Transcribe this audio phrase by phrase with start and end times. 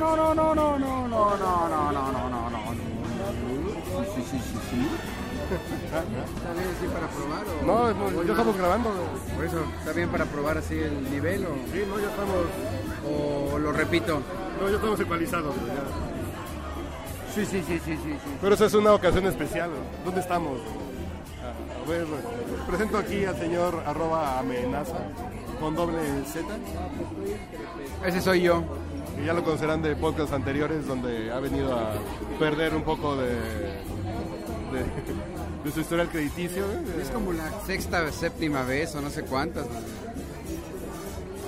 [0.00, 2.58] No, no, no, no, no, no, no, no, no, no, no, no, no, no.
[4.14, 4.88] Sí, sí, sí, sí, sí.
[5.48, 7.66] ¿Está bien así para probar o...?
[7.66, 8.90] No, no, ya estamos grabando.
[9.34, 11.54] Por eso, ¿está bien para probar así el nivel o...?
[11.72, 12.36] Sí, no, ya estamos.
[13.10, 14.20] O lo repito.
[14.60, 15.54] No, ya estamos ecualizados.
[15.56, 17.34] ya.
[17.34, 18.30] Sí, sí, sí, sí, sí, sí.
[18.40, 19.70] Pero esa es una ocasión especial.
[20.04, 20.60] ¿Dónde estamos?
[21.42, 22.06] Ah, A ver,
[22.68, 24.98] presento aquí al señor arroba amenaza
[25.60, 26.46] con doble Z.
[28.06, 28.62] Ese soy yo.
[29.20, 31.92] Y ya lo conocerán de podcasts anteriores donde ha venido a
[32.38, 34.84] perder un poco de, de,
[35.64, 36.64] de su historial crediticio.
[36.66, 37.00] güey.
[37.02, 39.66] Es como la sexta, séptima vez o no sé cuántas.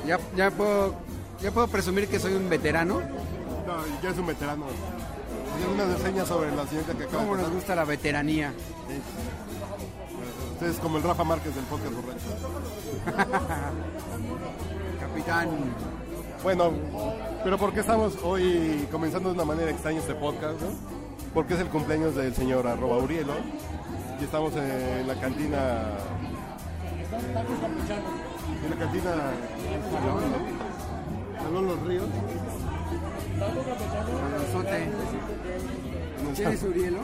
[0.06, 0.94] Ya, ya puedo,
[1.40, 3.00] ya puedo presumir que soy un veterano.
[3.00, 4.66] No, ya es un veterano.
[5.58, 8.52] Y algunas reseñas sobre la señorita que acaba ¿Cómo nos gusta la veteranía?
[8.88, 9.00] Usted
[10.62, 12.20] es como el Rafa Márquez del podcast borracho.
[15.00, 15.48] Capitán.
[16.42, 16.72] Bueno,
[17.44, 20.60] pero ¿por qué estamos hoy comenzando de una manera extraña este podcast?
[20.60, 20.68] ¿no?
[21.34, 23.34] Porque es el cumpleaños del señor arroba Urielo
[24.20, 25.82] y estamos en la cantina...
[28.64, 29.10] En la cantina...
[31.42, 32.08] Salón, Los Ríos.
[36.36, 36.98] ¿Quién es Urielo?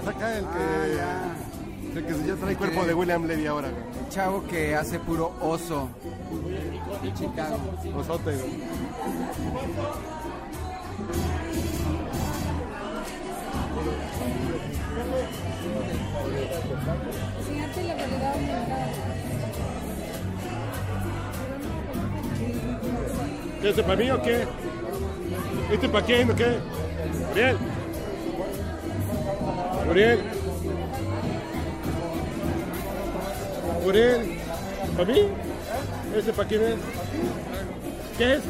[0.00, 1.00] Es acá el que...
[1.00, 1.34] Ah,
[1.96, 3.68] el que ya trae cuerpo de William Levy ahora.
[3.70, 4.04] güey.
[4.04, 5.88] El chavo que hace puro oso.
[7.02, 7.58] De Chicago.
[7.96, 9.64] Osote, güey.
[17.38, 18.86] Enseñarte la realidad aumentada.
[23.60, 24.44] ¿Qué es para mí o qué?
[25.72, 26.58] ¿Este para quién o qué?
[29.90, 30.43] Uriel.
[33.84, 34.20] Uriel.
[34.20, 34.38] Uriel.
[34.96, 35.28] ¿Para mí?
[36.16, 36.76] ¿Ese para quién es?
[38.16, 38.42] ¿Qué es?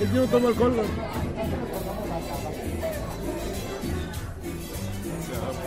[0.00, 0.76] El tío toma alcohol.
[0.76, 0.82] ¿no?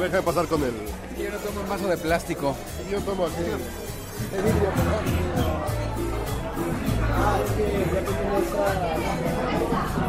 [0.02, 0.74] Déjame pasar con el.
[1.18, 2.56] Yo no tomo un vaso de plástico.
[2.92, 3.42] Yo tomo aquí.
[9.98, 10.07] No,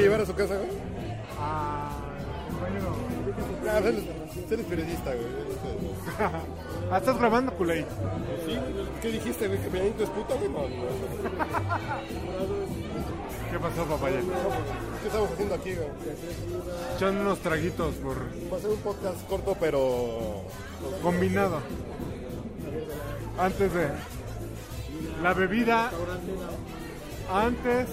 [0.00, 0.70] que llevar a su casa, güey?
[1.38, 1.90] Ah,
[2.50, 2.94] compañero.
[3.68, 4.02] Ah, eres,
[4.50, 5.26] eres periodista, güey.
[6.90, 7.84] Ah, estás grabando, culé.
[8.46, 8.58] ¿Sí?
[9.02, 9.60] ¿Qué dijiste, güey?
[9.60, 10.48] ¿Que Peñanito es puta, güey?
[10.48, 10.60] No.
[13.50, 14.20] ¿Qué pasó, papaya?
[15.00, 15.88] ¿Qué estamos haciendo aquí, güey?
[16.96, 18.16] Echando unos traguitos por
[18.52, 20.44] Va a ser un podcast corto, pero...
[21.02, 21.60] combinado.
[23.38, 23.88] Antes de
[25.22, 25.90] la bebida,
[27.32, 27.86] antes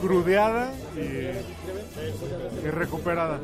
[0.00, 3.38] crudeada y, y recuperada.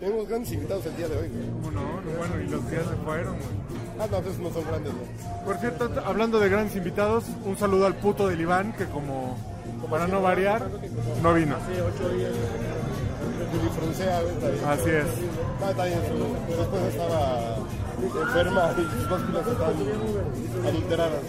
[0.00, 1.50] Tenemos grandes invitados el día de hoy, güey.
[1.50, 1.80] ¿Cómo no?
[2.00, 3.34] No, Bueno, y los días se fueron.
[3.34, 3.62] güey.
[4.00, 5.44] Ah, no, esos no son grandes, ¿no?
[5.44, 9.36] Por cierto, hablando de grandes invitados, un saludo al puto del Iván, que como
[9.90, 10.66] para no variar,
[11.22, 11.56] no vino.
[11.66, 12.32] Güey, está bien.
[14.66, 15.06] Así es.
[15.62, 17.56] Ah, esposa estaba
[18.02, 19.74] enferma y sus pilas estaban
[20.66, 21.22] adulteradas.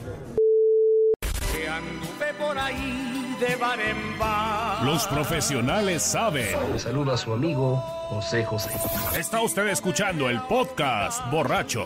[1.54, 3.13] que anduve por ahí
[3.48, 4.84] de bar en bar.
[4.84, 6.48] Los profesionales saben.
[6.72, 7.78] Le saluda a su amigo
[8.10, 8.70] José José.
[9.18, 11.86] Está usted escuchando el podcast borracho.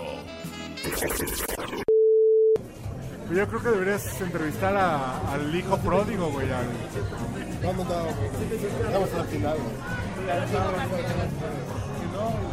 [3.34, 6.48] Yo creo que deberías entrevistar a- al hijo pródigo, güey.
[6.52, 6.66] al-
[7.62, 8.14] ¿Cuándo andábamos?
[8.86, 9.76] Estamos a la final, güey.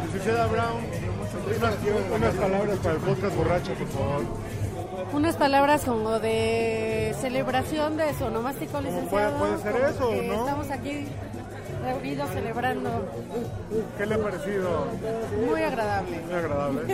[0.05, 0.83] Licenciada Brown,
[1.57, 1.75] unas,
[2.15, 4.23] unas palabras para el podcast borracho, por favor.
[5.13, 9.37] Unas palabras como de celebración de su onomástico licenciado.
[9.37, 10.39] puede ser como eso, ¿no?
[10.45, 11.07] Estamos aquí
[11.83, 12.89] reunidos celebrando.
[13.97, 14.87] ¿Qué le ha parecido?
[15.49, 16.19] Muy agradable.
[16.21, 16.93] Muy agradable.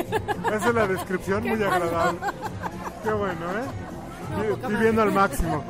[0.53, 2.19] Esa es la descripción, muy agradable.
[3.03, 4.57] Qué bueno, ¿eh?
[4.61, 5.63] No, Viviendo al máximo,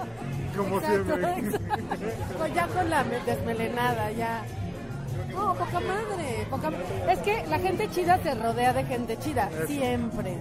[0.58, 1.60] como Exacto, siempre.
[2.38, 4.44] Pues ya con la me- desmelenada, ya.
[5.34, 6.46] No, poca madre.
[6.50, 6.72] poca-
[7.10, 10.38] Es que la gente chida se rodea de gente chida, siempre.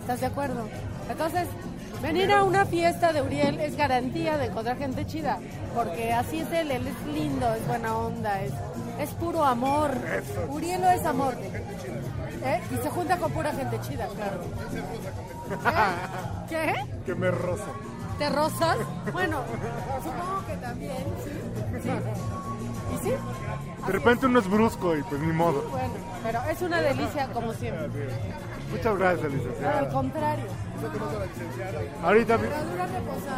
[0.00, 0.68] ¿Estás de acuerdo?
[1.08, 1.48] Entonces,
[2.02, 5.38] venir a una fiesta de Uriel es garantía de encontrar gente chida.
[5.74, 8.52] Porque así es él, él es lindo, es buena onda, es,
[8.98, 9.90] es puro amor.
[10.48, 11.34] Urielo es amor.
[12.44, 12.60] ¿Eh?
[12.70, 14.40] Y se junta con pura gente chida, claro.
[16.48, 16.56] ¿Qué?
[16.56, 16.74] ¿Qué?
[17.06, 17.72] Que me rozo.
[18.18, 18.76] ¿Te rozas?
[19.12, 19.40] Bueno,
[20.02, 21.30] supongo que también, sí.
[21.82, 21.90] ¿Sí?
[22.94, 23.14] ¿Y sí?
[23.86, 25.62] De repente uno es brusco y pues ni modo.
[25.70, 27.88] Bueno, pero es una delicia como siempre.
[28.76, 29.88] Muchas gracias, Al licenciada.
[29.90, 30.44] contrario.
[32.02, 32.38] Ahorita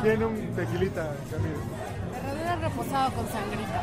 [0.02, 1.58] viene un tequilita, Camilo.
[2.16, 3.82] Herradura reposada con sangrita.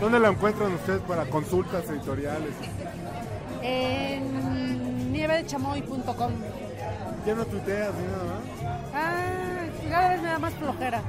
[0.00, 2.52] ¿Dónde la encuentran ustedes para consultas editoriales?
[3.62, 6.32] En nievedechamoy.com.
[7.26, 8.42] Ya no tuiteas ni nada más.
[8.94, 11.00] Ah, cada vez me da más flojera.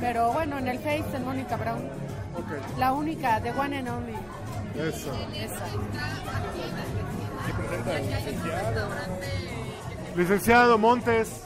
[0.00, 1.78] Pero bueno, en el Face, en Mónica Brown.
[2.36, 4.14] Ok, La única, the one and only.
[4.78, 5.12] eso.
[5.34, 5.66] Esa.
[10.16, 11.42] Licenciado Montes.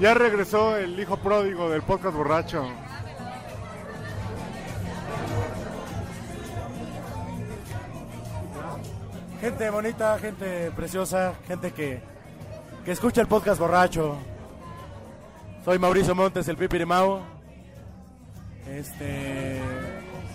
[0.00, 2.66] Ya regresó el hijo pródigo del podcast borracho.
[9.40, 12.00] Gente bonita, gente preciosa, gente que,
[12.84, 14.16] que escucha el podcast borracho.
[15.64, 17.22] Soy Mauricio Montes, el Pipirimao.
[18.66, 19.60] Este,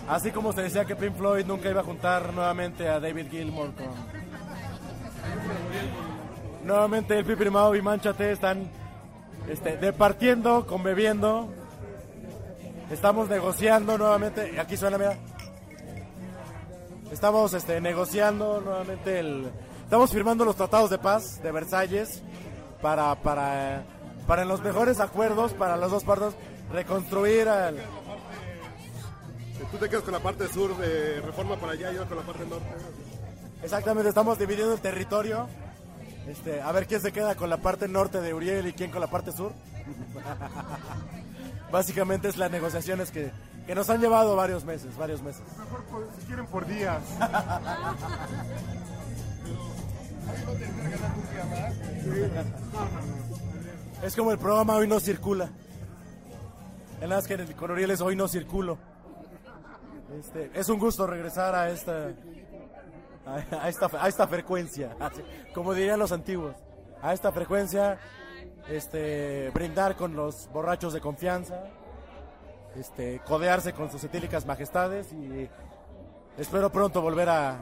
[0.08, 3.72] así como se decía que Pink Floyd nunca iba a juntar nuevamente a David Gilmour
[3.74, 3.86] con...
[6.64, 8.70] Nuevamente el Pipirimao y Manchate están
[9.48, 11.48] este, departiendo, conbebiendo.
[12.90, 14.60] Estamos negociando nuevamente.
[14.60, 15.16] Aquí suena, mira.
[17.10, 19.50] Estamos este, negociando nuevamente el...
[19.84, 22.22] Estamos firmando los tratados de paz de Versalles
[22.80, 23.82] para, para,
[24.26, 26.34] para en los mejores acuerdos para las dos partes
[26.72, 27.76] reconstruir al...
[29.70, 32.22] Tú te quedas con la parte sur de Reforma para allá y yo con la
[32.24, 32.66] parte norte.
[33.62, 35.48] Exactamente, estamos dividiendo el territorio.
[36.26, 39.00] Este, a ver quién se queda con la parte norte de Uriel y quién con
[39.00, 39.52] la parte sur.
[41.72, 43.30] Básicamente es las negociaciones que,
[43.66, 45.42] que nos han llevado varios meses, varios meses.
[45.58, 47.02] Mejor por- si quieren por días.
[54.02, 55.48] Es como el programa Hoy no circula.
[57.00, 58.78] En las que con Uriel es Hoy no circulo.
[60.18, 62.12] Este, es un gusto regresar a esta
[63.24, 64.96] a, esta a esta frecuencia,
[65.54, 66.54] como dirían los antiguos.
[67.00, 67.98] A esta frecuencia
[68.68, 71.64] este brindar con los borrachos de confianza,
[72.76, 75.48] este codearse con sus etílicas majestades y
[76.38, 77.58] espero pronto volver a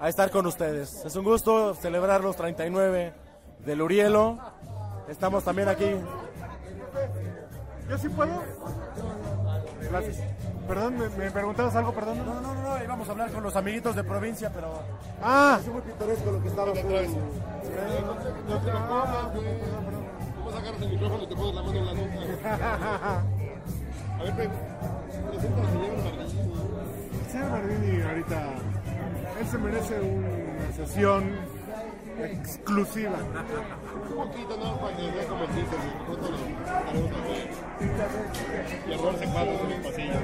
[0.00, 1.04] a estar con ustedes.
[1.04, 3.12] Es un gusto celebrar los 39
[3.64, 4.38] del Urielo.
[5.08, 5.90] Estamos también aquí.
[7.88, 8.42] ¿Yo sí puedo?
[9.90, 10.37] Gracias.
[10.68, 12.18] Perdón, ¿me, me preguntabas algo, perdón?
[12.18, 14.82] No, no, no, no, íbamos a hablar con los amiguitos de provincia, pero
[15.22, 16.72] Ah, es muy pintoresco lo que estaba
[20.36, 23.22] Vamos a agarrar el micrófono y te pones la mano en la nuca.
[24.18, 24.34] A ver,
[25.30, 26.28] presenta al señor Martín.
[27.24, 28.42] el señor Mardini ahorita,
[29.40, 31.36] él se merece una sesión
[32.22, 33.16] exclusiva.
[34.10, 34.76] Un poquito, ¿no?
[34.78, 35.76] Para que vea convertirse
[38.88, 40.14] Y a robarse cuadros en el pasillo.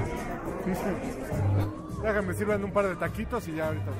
[2.01, 3.91] Déjame sirvan un par de taquitos y ya ahorita.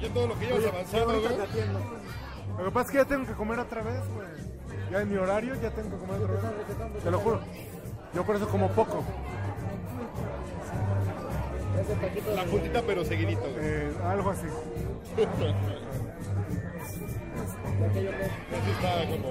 [0.00, 1.38] Ya todo lo que llevas avanzado, güey.
[2.58, 4.28] Lo que pasa es que ya tengo que comer otra vez, güey.
[4.90, 7.02] Ya en mi horario ya tengo que comer otra vez.
[7.04, 7.40] Te lo juro.
[8.14, 9.04] Yo por eso como poco.
[12.34, 13.44] La puntita, pero seguidito.
[13.58, 14.46] Eh, algo así.
[17.90, 19.30] Así está como.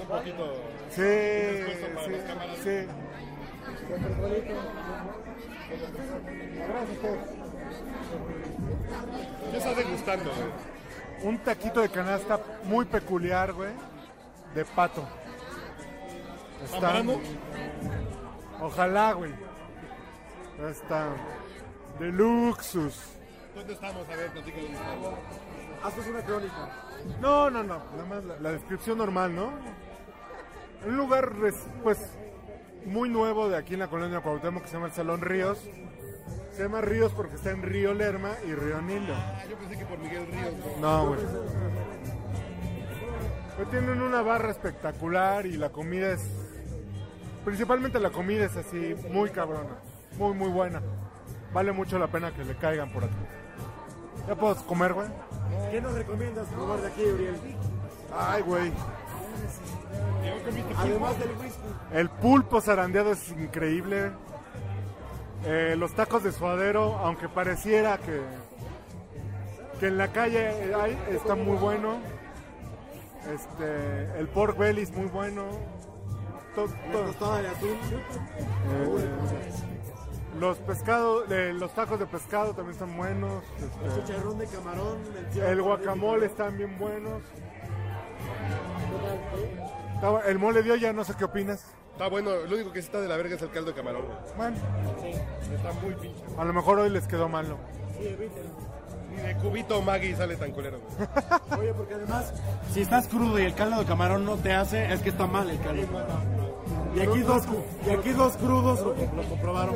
[0.00, 0.44] Un poquito.
[0.90, 1.02] Sí,
[1.94, 2.56] para sí, las cámaras.
[2.62, 2.76] sí.
[9.50, 11.28] ¿Qué estás degustando, güey?
[11.28, 13.70] Un taquito de canasta muy peculiar, güey.
[14.54, 15.06] De pato.
[16.64, 17.02] Está.
[18.60, 19.32] Ojalá, güey.
[20.70, 21.08] Está.
[21.98, 23.15] De luxus.
[23.56, 24.06] ¿Dónde estamos?
[24.06, 24.30] A ver.
[25.82, 26.68] Haznos una crónica.
[27.22, 27.78] No, no, no.
[27.96, 29.50] Nada más la, la descripción normal, ¿no?
[30.86, 31.32] Un lugar,
[31.82, 31.98] pues,
[32.84, 35.58] muy nuevo de aquí en la colonia Cuauhtémoc que se llama el Salón Ríos.
[36.52, 39.14] Se llama Ríos porque está en Río Lerma y Río Nilo.
[39.14, 40.76] Ah, yo pensé que por Miguel Ríos, güey.
[40.80, 41.20] No, güey.
[43.56, 46.28] Pues tienen una barra espectacular y la comida es.
[47.42, 49.78] Principalmente la comida es así, muy cabrona.
[50.18, 50.82] Muy, muy buena.
[51.54, 53.14] Vale mucho la pena que le caigan por aquí.
[54.26, 55.08] ¿Ya puedo comer, güey?
[55.70, 57.36] ¿Qué nos recomiendas probar de aquí, Uriel?
[58.16, 58.72] Ay, güey.
[60.76, 61.60] Además del whisky.
[61.92, 64.10] El pulpo zarandeado es increíble.
[65.44, 68.20] Eh, los tacos de suadero, aunque pareciera que,
[69.78, 71.98] que en la calle hay, está muy bueno.
[73.32, 75.44] Este, el pork belly es muy bueno.
[76.54, 77.76] To- La to- tostada de atún.
[78.72, 79.08] eh,
[80.38, 83.42] los pescados, eh, los tacos de pescado también están buenos.
[83.58, 84.98] El este, chicharrón de camarón.
[85.34, 87.22] el guacamole están bien buenos.
[90.26, 91.64] El mole de olla, no sé qué opinas.
[91.92, 94.04] Está bueno, lo único que sí está de la verga es el caldo de camarón.
[94.36, 94.56] Bueno,
[95.54, 96.22] Está muy pinche.
[96.36, 97.56] a lo mejor hoy les quedó malo.
[99.10, 100.78] Ni de cubito Maggie sale tan culero.
[101.58, 102.34] Oye, porque además,
[102.70, 105.48] si estás crudo y el caldo de camarón no te hace, es que está mal
[105.48, 105.86] el caldo.
[106.96, 107.42] Y aquí dos,
[107.86, 109.74] y aquí dos crudos lo, lo comprobaron.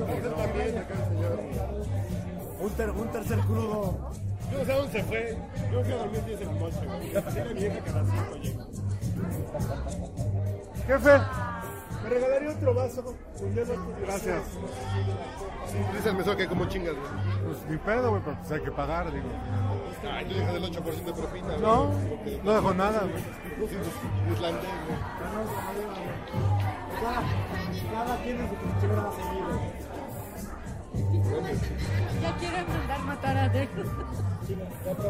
[2.61, 4.11] Un, ter- un tercer crudo.
[4.51, 5.39] Yo no sé a dónde se fue.
[5.73, 7.17] Yo fui a dormir 10 en la noche, güey.
[7.17, 8.65] Así que mi vieja que a las 5 llega.
[10.87, 11.11] Jefe,
[12.03, 13.15] ¿me regalaría otro vaso?
[14.03, 14.43] Gracias.
[15.95, 17.09] Dice el mesero que como chingas, güey.
[17.47, 19.27] Pues mi pedo, güey, pero pues hay que pagar, digo.
[20.11, 21.61] Ay, tú dejas el 8% de propina, güey.
[21.61, 21.91] No,
[22.43, 23.23] no dejo nada, güey.
[24.33, 24.99] Islandés, güey.
[27.01, 27.23] Cada,
[27.93, 29.51] cada quien en su trinchera seguido.
[32.21, 33.71] Ya quieren mandar matar a Dex.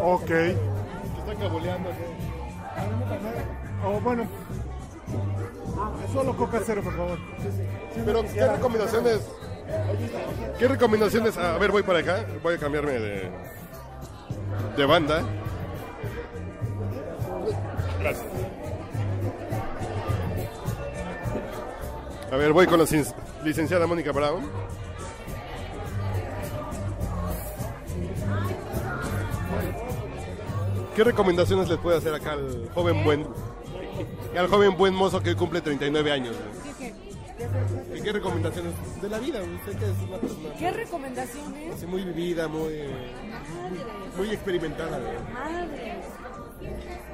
[0.02, 0.26] Ok.
[0.26, 3.96] Te está caboleando, güey.
[3.96, 4.24] O bueno.
[6.12, 7.18] Solo coca cero, por favor.
[8.04, 9.20] Pero, ¿qué recomendaciones?
[10.58, 11.36] ¿Qué recomendaciones?
[11.38, 12.24] A ver, voy para acá.
[12.42, 13.30] Voy a cambiarme de,
[14.76, 15.22] de banda.
[18.00, 18.26] Gracias.
[22.32, 22.86] A ver, voy con la
[23.44, 24.48] licenciada Mónica Brown.
[30.94, 33.26] ¿Qué recomendaciones les puede hacer acá al joven buen
[34.36, 36.36] al joven buen mozo que hoy cumple 39 años?
[38.02, 39.40] ¿Qué recomendaciones de la vida?
[39.40, 41.86] Usted que es una persona ¿Qué recomendaciones?
[41.86, 42.84] muy vivida, muy,
[44.16, 44.98] muy experimentada.
[44.98, 45.18] güey.
[45.32, 46.00] Madre.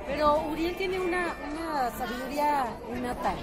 [0.06, 3.34] Pero Uriel tiene una, una sabiduría innata.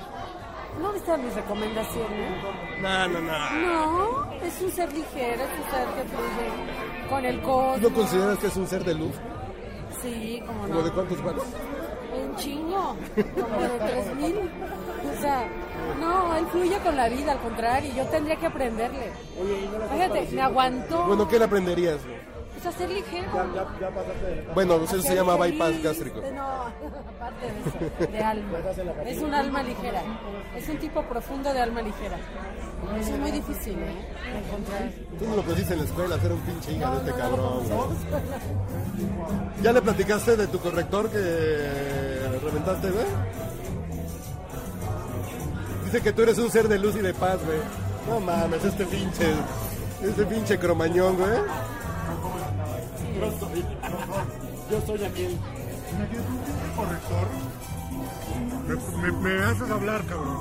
[0.82, 2.44] ¿No viste mis recomendaciones?
[2.82, 3.50] No, no, no.
[3.62, 7.82] No, es un ser ligero, es un ser que fluye con el cosmos.
[7.82, 9.16] ¿No consideras que es un ser de luz?
[10.02, 10.82] Sí, como ¿Como no.
[10.82, 11.44] de cuántos watts?
[12.14, 12.96] Un chingo,
[13.40, 14.36] como de tres mil.
[14.38, 15.48] O sea,
[16.00, 19.12] no, él fluye con la vida, al contrario, yo tendría que aprenderle.
[19.94, 21.06] Fíjate, me aguantó.
[21.06, 21.98] Bueno, ¿qué le aprenderías?
[22.64, 23.28] Pues a ser ligero.
[24.54, 26.22] Bueno, eso se llama bypass gástrico.
[26.34, 26.64] No,
[27.16, 27.60] aparte de
[28.06, 28.58] eso, de alma.
[29.06, 30.02] Es un alma ligera.
[30.56, 32.18] Es un tipo profundo de alma ligera.
[33.00, 34.06] Eso es muy difícil, ¿eh?
[34.46, 34.90] Encontrar.
[35.20, 37.24] Tú no lo pusiste en la escuela, hacer un pinche hígado No, este no, no,
[37.24, 37.68] cabrón.
[37.70, 39.62] no.
[39.64, 41.20] ¿Ya le platicaste de tu corrector que
[42.44, 43.06] reventaste, güey?
[45.86, 47.60] Dice que tú eres un ser de luz y de paz, güey.
[48.10, 49.34] No mames, este pinche,
[50.02, 51.40] este pinche cromañón, güey.
[54.70, 55.38] Yo soy aquel.
[55.98, 57.28] ¿Me tienes un pinche corrector?
[58.68, 60.38] Me, me- me haces hablar, cabrón.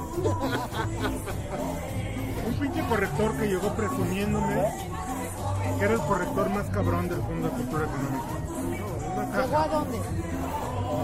[2.46, 4.62] Un pinche corrector que llegó presumiéndome
[5.78, 8.24] que era el corrector más cabrón del Fondo de Cultura Económica.
[9.14, 9.98] Una ¿Llegó a dónde?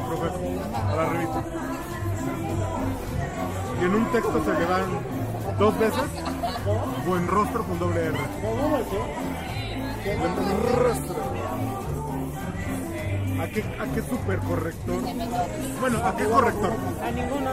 [0.08, 1.44] profe, a la revista.
[3.80, 4.85] Y en un texto se llevan
[5.58, 6.02] dos veces
[7.06, 8.18] buen rostro con doble R.
[10.05, 10.35] Buen
[10.76, 11.17] rostro.
[13.40, 15.00] ¿A qué, a qué super corrector?
[15.81, 16.73] Bueno, ¿a qué corrector?
[17.02, 17.50] A ninguno.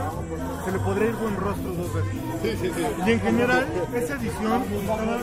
[0.65, 2.11] Se le podría ir buen rostro dos veces.
[2.41, 2.85] Sí, sí, sí.
[3.05, 5.17] Y en general, esa edición estaba.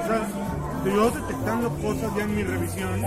[0.00, 0.28] O sea,
[0.84, 3.04] yo detectando cosas ya en mi revisión.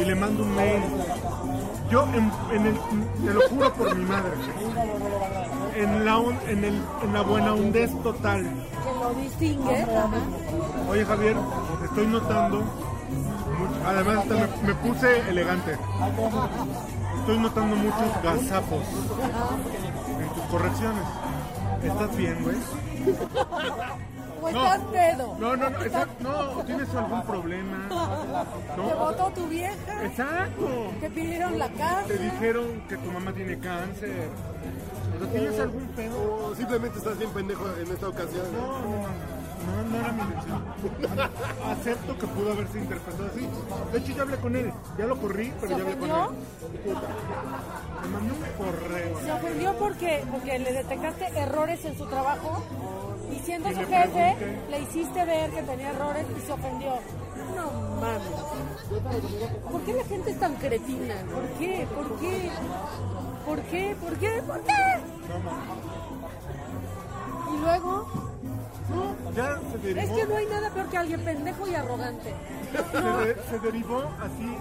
[0.00, 0.82] Y le mando un mail.
[1.90, 4.30] Yo, en, en el, te lo juro por mi madre,
[5.82, 8.42] en la, un- en, el, en la buena hondez total.
[8.42, 9.86] Que lo distingue.
[10.88, 11.36] Oye Javier,
[11.84, 15.76] estoy notando, mucho- además hasta me, me puse elegante,
[17.20, 18.82] estoy notando muchos gazapos
[20.20, 21.04] en tus correcciones.
[21.82, 22.56] ¿Estás bien, güey?
[24.42, 25.36] ¿O estás pedo?
[25.38, 27.88] No, no, no, esa- no, ¿tienes algún problema?
[27.88, 29.74] ¿Te No, votó tu vieja?
[30.04, 30.66] exacto.
[31.00, 32.04] ¿Te pidieron la casa?
[32.06, 34.30] Te dijeron que tu mamá tiene cáncer.
[35.20, 36.46] O sea, ¿Tienes algún pedo?
[36.46, 38.46] O simplemente estás bien pendejo en esta ocasión.
[38.52, 40.62] No, no, no, no era mi intención.
[41.70, 43.46] Acepto que pudo haberse interpretado así.
[43.92, 44.72] De hecho, ya hablé con él.
[44.98, 46.38] Ya lo corrí, pero ¿Se ya hablé con ofendió?
[46.84, 46.96] él.
[48.02, 49.20] Me mandó un correo.
[49.20, 52.62] ¿Se ofendió porque, porque le detectaste errores en su trabajo?
[53.30, 54.70] Y siendo Y su le jefe, pregunté.
[54.70, 56.92] le hiciste ver que tenía errores y se ofendió.
[57.54, 59.60] No mames.
[59.70, 61.14] ¿Por qué la gente es tan cretina?
[61.32, 61.86] ¿Por qué?
[61.94, 62.50] ¿Por qué?
[63.46, 63.96] ¿Por qué?
[64.00, 64.42] ¿Por qué?
[64.46, 64.72] ¿Por qué?
[67.52, 68.06] Y luego,
[69.34, 72.34] Ya se es que no hay nada peor que alguien pendejo y arrogante.
[72.72, 74.56] se, de- se derivó así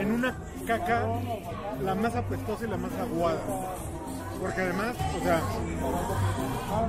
[0.00, 0.36] en una
[0.66, 1.02] caca
[1.82, 3.40] la más apestosa y la más aguada.
[4.40, 5.40] Porque además, o sea,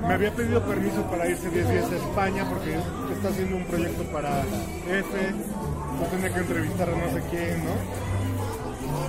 [0.06, 2.74] me había pedido permiso para irse 10 días a España porque
[3.14, 5.34] está haciendo un proyecto para F,
[6.00, 8.15] yo tenía que entrevistar a no sé quién, ¿no?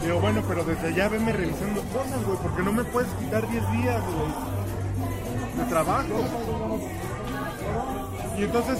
[0.01, 3.71] Digo, bueno, pero desde allá venme revisando cosas, güey, porque no me puedes quitar 10
[3.71, 6.25] días, güey, de trabajo.
[8.37, 8.79] Y entonces,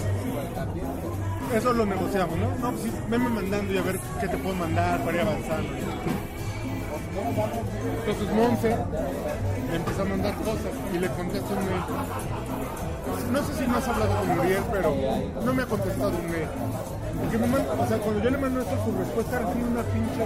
[1.53, 2.49] eso lo negociamos, ¿no?
[2.59, 5.69] No, pues sí, venme mandando y a ver qué te puedo mandar para ir avanzando.
[7.99, 8.77] Entonces Monse
[9.69, 11.81] le empezó a mandar cosas y le contesta un mail.
[13.31, 14.95] No sé si no has hablado con Muriel, pero
[15.43, 16.47] no me ha contestado un mail.
[17.19, 20.23] Porque me manda- o sea, cuando yo le mando esto, su respuesta era una pinche,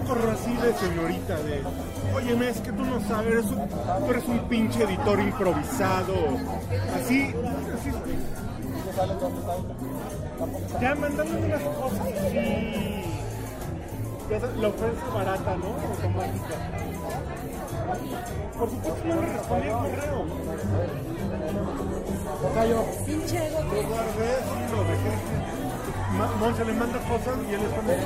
[0.00, 1.62] un correo así de señorita, de,
[2.14, 6.14] oye, es que tú no sabes, eres un, tú eres un pinche editor improvisado.
[6.96, 7.34] Así,
[7.78, 7.90] así,
[10.80, 13.04] ya mandándome unas cosas y
[14.30, 15.66] ya la ofensa barata, ¿no?
[15.88, 16.56] Automática.
[18.58, 20.24] Por supuesto no le respondí el correo.
[23.06, 23.58] Pinche ego.
[23.60, 25.55] Lo guardé, sí, lo dejé.
[26.16, 27.96] Monse le manda cosas y él está me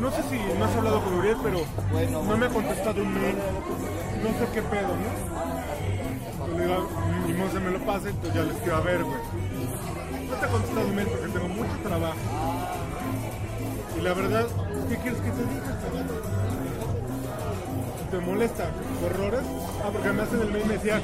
[0.00, 1.60] No sé si no has hablado con Uriel, pero
[2.10, 3.36] no me ha contestado un mail.
[4.22, 6.56] No sé qué pedo, ¿no?
[6.56, 6.88] Le digo,
[7.28, 9.16] y Monse me lo pasa, entonces ya les quiero a ver, güey.
[10.28, 12.18] No te he contestado un mail porque tengo mucho trabajo.
[13.98, 14.46] Y la verdad,
[14.88, 15.78] ¿qué quieres que te diga?
[18.10, 18.64] ¿Te molesta
[19.06, 19.40] errores?
[19.82, 21.00] Ah, porque además en el mail me decía,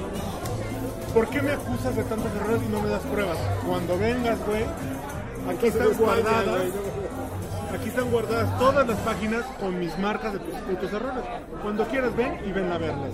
[1.14, 3.38] ¿por qué me acusas de tantos errores y no me das pruebas?
[3.66, 4.66] Cuando vengas, güey,
[5.48, 6.62] aquí están guardadas,
[7.74, 11.24] aquí están guardadas todas las páginas con mis marcas de tus putos errores.
[11.62, 13.12] Cuando quieras ven y ven a verlas.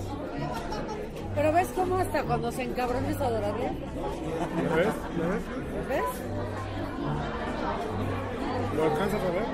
[1.34, 3.72] Pero ves cómo hasta cuando se encabrona es adorable.
[4.68, 4.86] ¿Lo ves?
[5.18, 5.42] ¿Lo ves?
[5.88, 6.04] ¿Ves?
[8.76, 9.44] ¿Lo alcanzas a ver?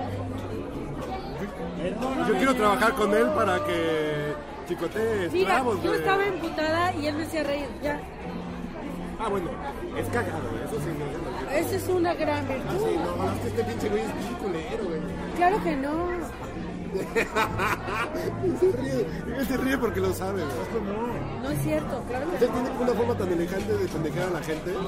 [2.28, 4.34] Yo quiero trabajar con él para que
[4.68, 7.68] chicotee Mira, yo estaba emputada y él me hacía reír.
[7.82, 7.98] Ya.
[9.18, 9.50] Ah, bueno,
[9.96, 10.90] es cagado, eso sí,
[11.54, 12.88] Esa es una gran Ah, virtud.
[12.88, 15.00] sí, no, es que este pinche güey es bien culero, güey.
[15.36, 16.10] Claro que no.
[18.60, 19.06] Se ríe,
[19.38, 20.56] él se ríe porque lo sabe, güey.
[21.42, 22.54] No es cierto, claro que Usted no.
[22.54, 24.72] tiene una forma tan elegante de pendejar a la gente.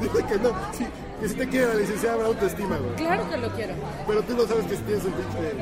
[0.00, 0.86] Dice que no, sí,
[1.20, 2.94] que si te quiere la licenciada habrá autoestima, güey.
[2.96, 3.74] Claro que lo quiero.
[4.06, 5.52] Pero tú no sabes que si tienes un pinche...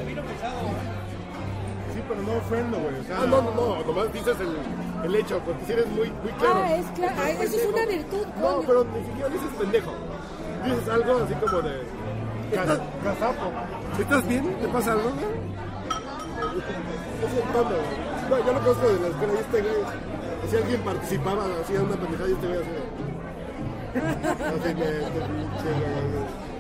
[2.11, 2.99] Pero no ofendo, güey.
[2.99, 6.11] O sea, Ah, no, no, no, nomás dices el, el hecho, porque si eres muy,
[6.11, 6.61] muy claro.
[6.64, 7.14] Ah, es claro.
[7.18, 8.27] ah, Eso es una virtud.
[8.40, 8.64] No, coño.
[8.66, 9.92] pero ni siquiera dices pendejo.
[10.64, 11.83] Dices algo así como de...
[12.51, 13.46] ¿Estás, Gazapo.
[13.99, 14.57] ¿Estás bien?
[14.61, 15.25] ¿Te pasa algo, güey?
[17.23, 18.31] Es el tono, güey.
[18.31, 19.75] No, yo lo conozco de la escuela y este güey...
[20.51, 22.81] Si alguien participaba, hacía una pendejada y este güey así de...
[24.51, 24.90] Así de...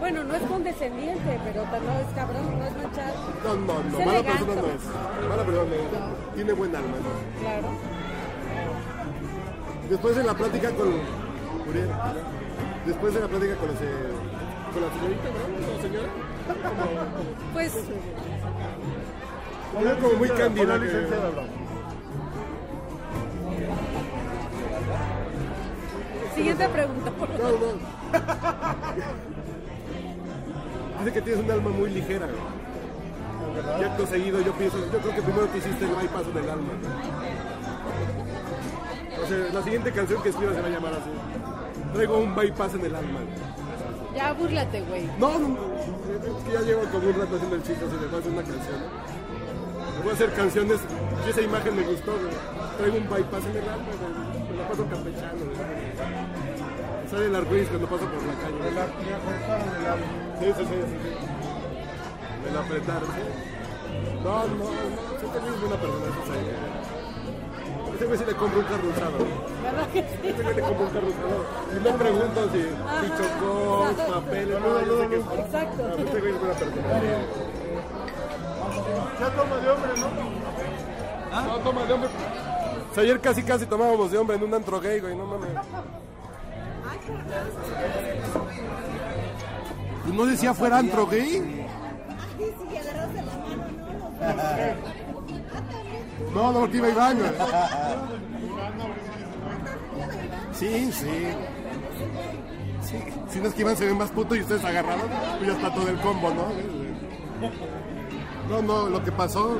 [0.00, 3.14] Bueno, no es condescendiente, pero no es cabrón, no es manchado.
[3.44, 5.28] No, no, no, Es mala persona no es.
[5.28, 6.34] Mala persona no es.
[6.34, 7.40] Tiene buen alma, ¿no?
[7.40, 7.68] Claro.
[9.90, 10.88] Después de la plática con
[11.68, 11.88] Uriel,
[12.86, 15.66] después de la plática con la, se- con la señorita, ¿no?
[15.66, 16.08] ¿Con la señora?
[17.52, 17.72] Pues,
[19.80, 20.78] Era como muy cándida.
[26.34, 27.60] Siguiente pregunta, por No, favor.
[27.60, 29.30] no.
[31.00, 32.26] Dice que tienes un alma muy ligera.
[32.26, 33.80] güey.
[33.80, 36.50] Y acto seguido yo pienso, yo creo que primero te hiciste el bypass en el
[36.50, 36.72] alma.
[39.22, 41.10] O sea, la siguiente canción que escriba se va a llamar así.
[41.94, 43.20] Traigo un bypass en el alma.
[44.14, 45.08] Ya búrlate, güey.
[45.18, 48.06] No, no, no, es que ya llevo como un rato haciendo el chiste, así de
[48.06, 48.80] voy a hacer una canción.
[48.80, 50.00] ¿no?
[50.02, 50.78] Voy a hacer canciones
[51.26, 52.34] y esa imagen me gustó, güey.
[52.78, 54.50] Traigo un bypass en el alma, güey.
[54.50, 57.10] Me la paso campechano, güey.
[57.10, 58.68] Sale el arcoíris cuando paso por la calle.
[58.68, 60.29] El alma.
[60.40, 61.12] Sí, sí, sí, sí, sí.
[62.42, 63.20] Me la apretaron, ¿sí?
[64.24, 64.64] No, no, no,
[65.20, 66.38] sí te es buena persona, eso sí.
[67.94, 69.18] Ese güey sí le compro un carro usado.
[69.62, 70.28] ¿Verdad que sí?
[70.28, 71.44] Ese güey le compro un carro usado.
[71.76, 75.16] Y no pregunto si, si chocó, papeles, no, sé que...
[75.16, 75.82] Exacto.
[75.82, 76.88] No, ese güey es buena persona.
[79.20, 80.08] Ya toma de hombre, ¿no?
[81.42, 82.08] No, toma de hombre.
[82.90, 85.50] O sea, ayer casi casi tomábamos de hombre en un antro gay, güey, no mames.
[90.08, 91.66] ¿Y no decía fuera antro gay?
[96.34, 97.30] No, no, porque iba Iván, güey.
[100.52, 101.28] Sí, sí.
[102.82, 102.96] Sí,
[103.30, 105.04] si no es que Iván se ve más puto y ustedes agarrados,
[105.38, 106.46] pues ya está todo el combo, ¿no?
[108.48, 109.58] No, no, lo que pasó.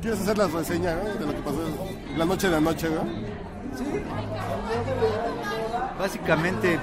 [0.00, 1.58] ¿Quieres hacer la reseña eh, de lo que pasó
[2.16, 3.04] la noche de anoche, no?
[5.98, 6.78] Básicamente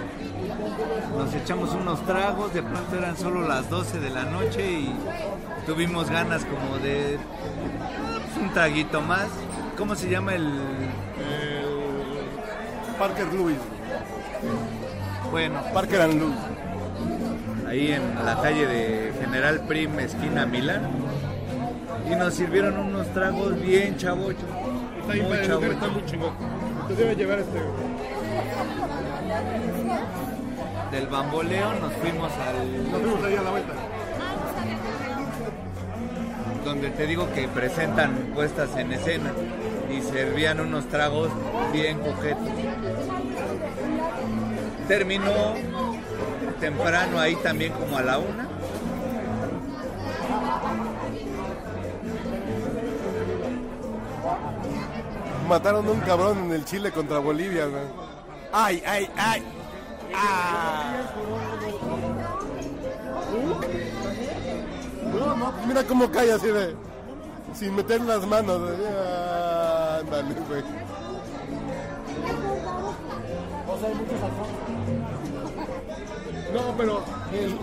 [1.17, 4.95] nos echamos unos tragos, de pronto eran solo las 12 de la noche y
[5.65, 9.27] tuvimos ganas como de pues, un traguito más.
[9.77, 10.49] ¿Cómo se llama el...?
[12.97, 13.57] Parker Lewis.
[15.31, 16.37] Bueno, Parker and Lewis.
[17.67, 20.89] ahí en la calle de General Prim, esquina Milán.
[22.09, 24.43] Y nos sirvieron unos tragos bien chavochos.
[25.01, 25.73] Está Muy chavochos.
[25.73, 26.33] está muy chingón.
[26.87, 27.59] Te debe llevar este.
[30.93, 33.01] Del bamboleo nos fuimos Nos al...
[33.01, 33.73] fuimos ahí a la vuelta.
[36.63, 39.31] donde te digo que presentan puestas en escena
[39.91, 41.31] y servían unos tragos
[41.71, 42.47] bien coquetos.
[44.87, 45.55] Terminó
[46.59, 48.47] temprano ahí también como a la una.
[55.49, 57.83] Mataron a un cabrón en el Chile contra Bolivia, güey.
[58.51, 59.43] ¡Ay, ay, ay!
[65.63, 66.75] Pues mira cómo cae así de.
[67.53, 68.59] Sin meter las manos.
[76.53, 77.03] No, pero.
[77.31, 77.57] El,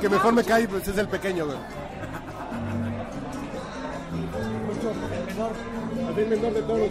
[0.00, 1.58] que mejor me cae pues, es el pequeño, güey.
[6.16, 6.18] El.
[6.18, 6.90] El menor de todos los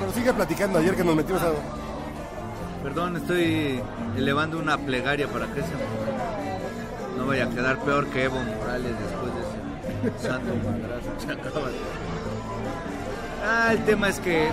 [0.00, 1.52] Pero sigue platicando ayer que nos metimos a.
[2.82, 3.82] Perdón, estoy
[4.16, 5.72] elevando una plegaria para que ese
[7.18, 11.36] no vaya a quedar peor que Evo Morales después de ese santo madrazo se
[13.46, 14.48] Ah, el tema es que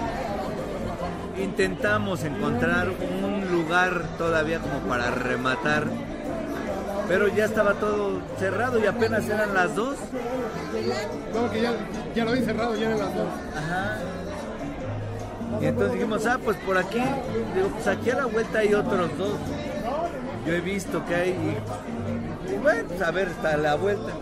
[1.41, 5.85] intentamos encontrar un lugar todavía como para rematar,
[7.07, 9.95] pero ya estaba todo cerrado y apenas eran las dos.
[11.33, 11.71] No, que ya,
[12.13, 13.27] ya lo habían cerrado, ya eran las dos.
[13.55, 13.97] Ajá.
[15.61, 17.01] Y entonces dijimos, ah, pues por aquí,
[17.55, 19.37] digo, pues aquí a la vuelta hay otros dos.
[20.45, 24.13] Yo he visto que hay, y, y bueno, pues a ver, hasta la vuelta.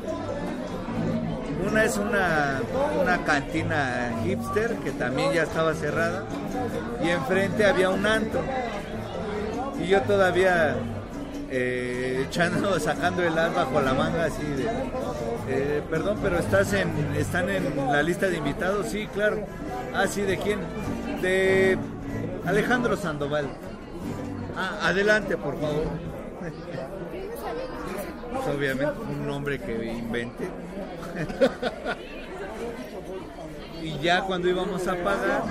[1.69, 2.61] Una es una,
[3.01, 6.23] una cantina hipster que también ya estaba cerrada
[7.03, 8.41] y enfrente había un antro.
[9.79, 10.75] Y yo todavía
[11.49, 14.67] eh, echando, sacando el as bajo la manga así de,
[15.47, 19.45] eh, perdón, pero estás en, están en la lista de invitados, sí, claro.
[19.93, 20.59] Ah, sí, ¿de quién?
[21.21, 21.77] De
[22.45, 23.47] Alejandro Sandoval.
[24.55, 25.85] Ah, adelante, por favor.
[28.55, 30.49] Obviamente, un nombre que invente.
[33.83, 35.43] y ya cuando íbamos a pagar,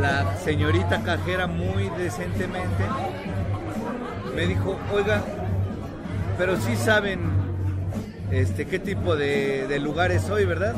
[0.00, 2.84] la señorita cajera muy decentemente
[4.38, 5.20] me dijo, oiga,
[6.38, 7.18] pero sí saben
[8.30, 10.76] este qué tipo de, de lugares soy, ¿verdad?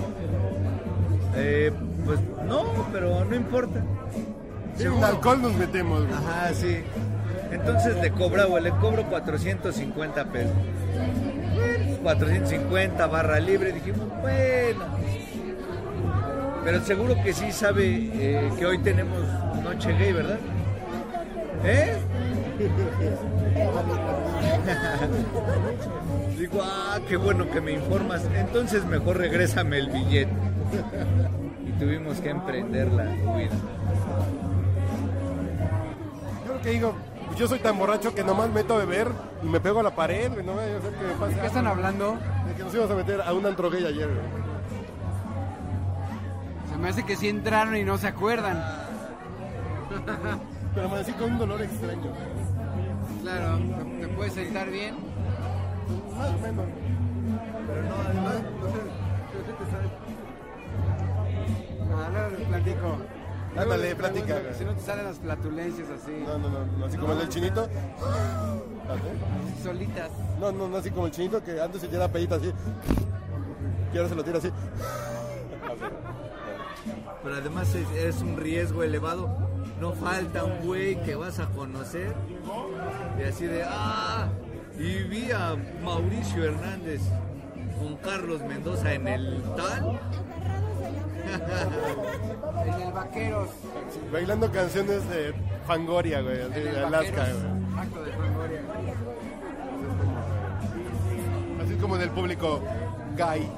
[1.37, 1.70] Eh,
[2.04, 3.80] pues no, pero no importa.
[4.76, 6.12] Sin alcohol nos metemos, güey.
[6.12, 6.78] Ajá, sí.
[7.50, 10.52] Entonces le cobraba, le cobro 450 pesos.
[11.54, 14.84] Bueno, 450 barra libre, dijimos, bueno.
[16.64, 19.20] Pero seguro que sí sabe eh, que hoy tenemos
[19.62, 20.38] noche gay, ¿verdad?
[21.64, 21.96] ¿Eh?
[26.38, 28.22] Digo, ah, qué bueno que me informas.
[28.34, 30.30] Entonces mejor regrésame el billete.
[31.81, 33.57] Tuvimos que emprender la huida.
[36.47, 36.95] Yo lo que digo,
[37.38, 39.09] yo soy tan borracho que nomás meto a beber
[39.43, 40.45] y me pego a la pared, güey.
[40.45, 41.79] No vaya a ser que me pase ¿Qué están algo.
[41.79, 42.19] hablando?
[42.47, 44.11] De que nos íbamos a meter a un antro gay ayer.
[46.71, 48.62] Se me hace que sí entraron y no se acuerdan.
[50.75, 52.12] Pero amanecí con un dolor extraño.
[53.23, 53.59] Claro,
[54.01, 54.97] ¿te, puedes sentar bien?
[56.14, 56.66] Más o menos.
[57.66, 58.81] Pero no, además, no sé,
[59.33, 59.88] creo que te sale.
[61.94, 62.98] Ah, luego les platico.
[63.56, 64.40] Ándale, platica.
[64.56, 67.28] Si no te salen las flatulencias así, No, no, no, no, así como el del
[67.28, 67.68] chinito.
[69.62, 70.10] solitas.
[70.38, 72.52] No, no, no, así como el chinito que antes se tira pedita así.
[73.92, 74.50] Y ahora se lo tira así.
[77.22, 79.28] Pero además es, es un riesgo elevado.
[79.80, 82.14] No falta un güey que vas a conocer
[83.18, 84.28] y así de, ah,
[84.78, 87.00] y vi a Mauricio Hernández
[87.78, 90.00] con Carlos Mendoza en el tal.
[91.35, 93.49] En el Vaqueros.
[94.12, 95.35] Bailando canciones de
[95.66, 97.81] Fangoria, güey, así de el Alaska, güey.
[97.81, 98.61] Acto de Fangoria.
[101.64, 102.61] Así como en el público
[103.16, 103.51] gay.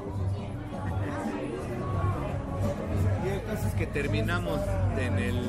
[3.25, 4.61] Y el caso es que terminamos
[4.99, 5.41] en el,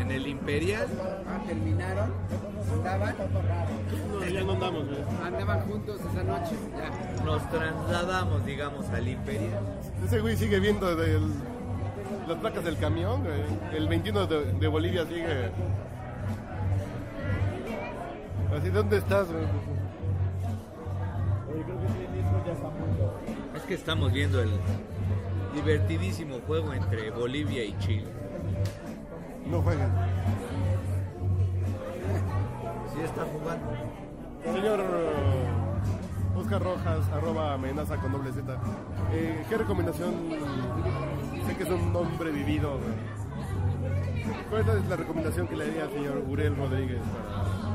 [0.00, 0.86] en el Imperial.
[1.28, 2.12] Ah, terminaron,
[2.72, 3.14] andaban,
[4.12, 4.98] No, ya no andamos, güey.
[5.24, 6.52] andaban juntos esa noche.
[6.76, 7.24] Ya.
[7.24, 9.60] Nos trasladamos, digamos, al Imperial.
[10.04, 11.30] Ese güey sigue viendo del-
[12.30, 13.76] las placas del camión, güey.
[13.76, 15.50] El 21 de, de Bolivia sigue.
[18.56, 19.44] Así, ¿dónde estás, güey?
[23.56, 24.50] Es que estamos viendo el
[25.54, 28.06] divertidísimo juego entre Bolivia y Chile.
[29.46, 29.90] No jueguen.
[32.94, 33.66] Sí está jugando.
[34.44, 38.56] Señor eh, Oscar Rojas, arroba amenaza con doble Z.
[39.12, 40.14] Eh, ¿Qué recomendación?
[41.46, 42.78] Sé que es un hombre vivido.
[44.50, 47.00] ¿Cuál es la recomendación que le daría al señor Uriel Rodríguez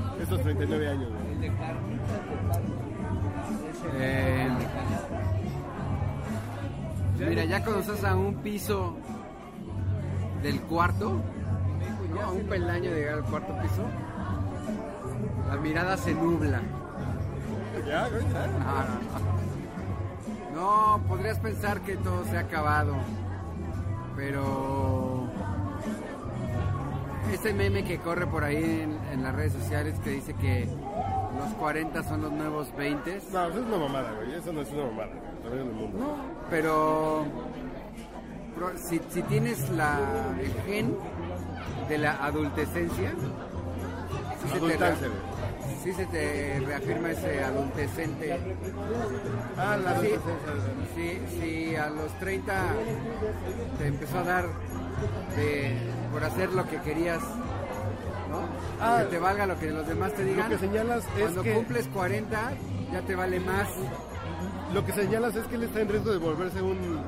[0.10, 1.10] para estos 39 años?
[1.10, 1.52] güey?
[3.98, 4.50] Eh,
[7.20, 8.98] mira, ya cuando estás a un piso
[10.42, 11.22] del cuarto,
[12.14, 12.22] ¿no?
[12.22, 13.84] a un peldaño de llegar al cuarto piso,
[15.48, 16.62] la mirada se nubla.
[17.86, 18.20] No, no,
[19.26, 19.36] no.
[20.56, 22.96] No, podrías pensar que todo se ha acabado,
[24.16, 25.28] pero
[27.32, 30.68] ese meme que corre por ahí en, en las redes sociales que dice que
[31.38, 34.34] los 40 son los nuevos 20, No, eso es una mamada, güey.
[34.34, 35.44] Eso no es una mamada, güey.
[35.44, 35.98] También en el mundo.
[36.00, 36.16] no,
[36.50, 37.26] pero
[38.78, 40.00] si, si tienes la,
[40.40, 40.96] el gen
[41.90, 43.12] de la adultecencia,
[44.42, 44.76] sí se, te.
[45.86, 48.38] Sí se te reafirma ese adultecente.
[49.58, 50.10] Ah, la Sí,
[50.96, 52.54] sí, sí, a los 30
[53.78, 54.46] te empezó a dar
[55.38, 55.78] de,
[56.12, 57.22] por hacer lo que querías,
[58.30, 58.40] ¿no?
[58.82, 59.00] Ah.
[59.04, 60.50] que te valga lo que los demás te digan.
[60.50, 62.52] que señalas es Cuando que- cumples 40
[62.92, 63.70] ya te vale más.
[64.74, 67.00] Lo que señalas es que él está en riesgo de volverse un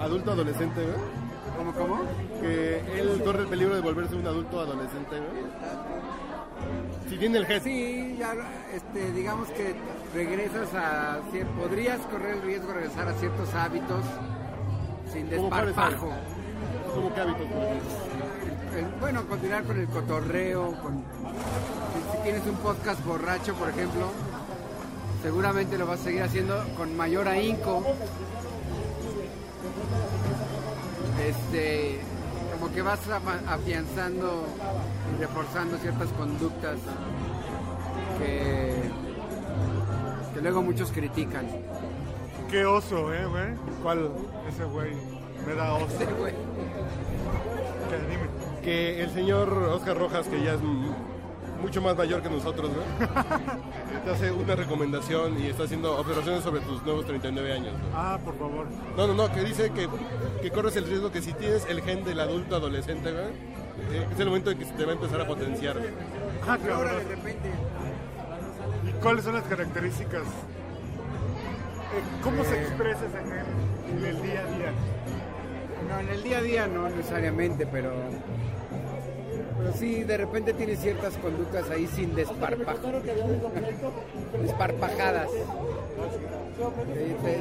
[0.00, 1.24] adulto adolescente, güey.
[1.56, 2.00] ¿Cómo, cómo?
[2.40, 5.16] Que él corre el peligro de volverse un adulto adolescente.
[7.08, 7.62] Si tiene el head.
[7.62, 8.34] Sí, ya,
[8.74, 9.74] este, digamos que
[10.14, 11.20] regresas a...
[11.60, 14.04] Podrías correr el riesgo de regresar a ciertos hábitos
[15.12, 16.10] sin ¿Cómo cuáles desparpajo.
[16.94, 18.78] ¿Cómo qué hábitos, por ejemplo?
[18.78, 24.10] El- bueno, continuar con el cotorreo, con, si, si tienes un podcast borracho, por ejemplo,
[25.22, 27.84] seguramente lo vas a seguir haciendo con mayor ahínco.
[31.24, 32.00] Este,
[32.64, 33.00] como que vas
[33.46, 34.46] afianzando
[35.14, 36.78] y reforzando ciertas conductas
[38.18, 38.74] que,
[40.32, 41.46] que luego muchos critican.
[42.50, 43.54] Qué oso, eh, güey.
[43.82, 44.10] ¿Cuál?
[44.48, 44.92] Ese güey
[45.46, 45.88] me da oso.
[45.88, 46.32] Este güey.
[47.90, 48.28] Que dime.
[48.62, 50.60] Que el señor Oscar Rojas, que ya es
[51.60, 53.08] mucho más mayor que nosotros, güey,
[54.04, 57.74] te hace una recomendación y está haciendo observaciones sobre tus nuevos 39 años.
[57.94, 58.66] Ah, por favor.
[58.96, 59.88] No, no, no, que dice que,
[60.42, 64.26] que corres el riesgo que si tienes el gen del adulto adolescente, eh, es el
[64.26, 65.76] momento en que se te va a empezar a potenciar.
[66.46, 67.50] Ah, Y ahora de repente
[68.86, 70.22] ¿Y cuáles son las características?
[70.22, 74.72] Eh, ¿Cómo se expresa ese gen en el día a día?
[75.88, 77.92] No, en el día a día no necesariamente, pero,
[79.64, 82.92] pero sí, de repente tiene ciertas conductas ahí sin desparpajo.
[84.42, 85.30] Desparpajadas.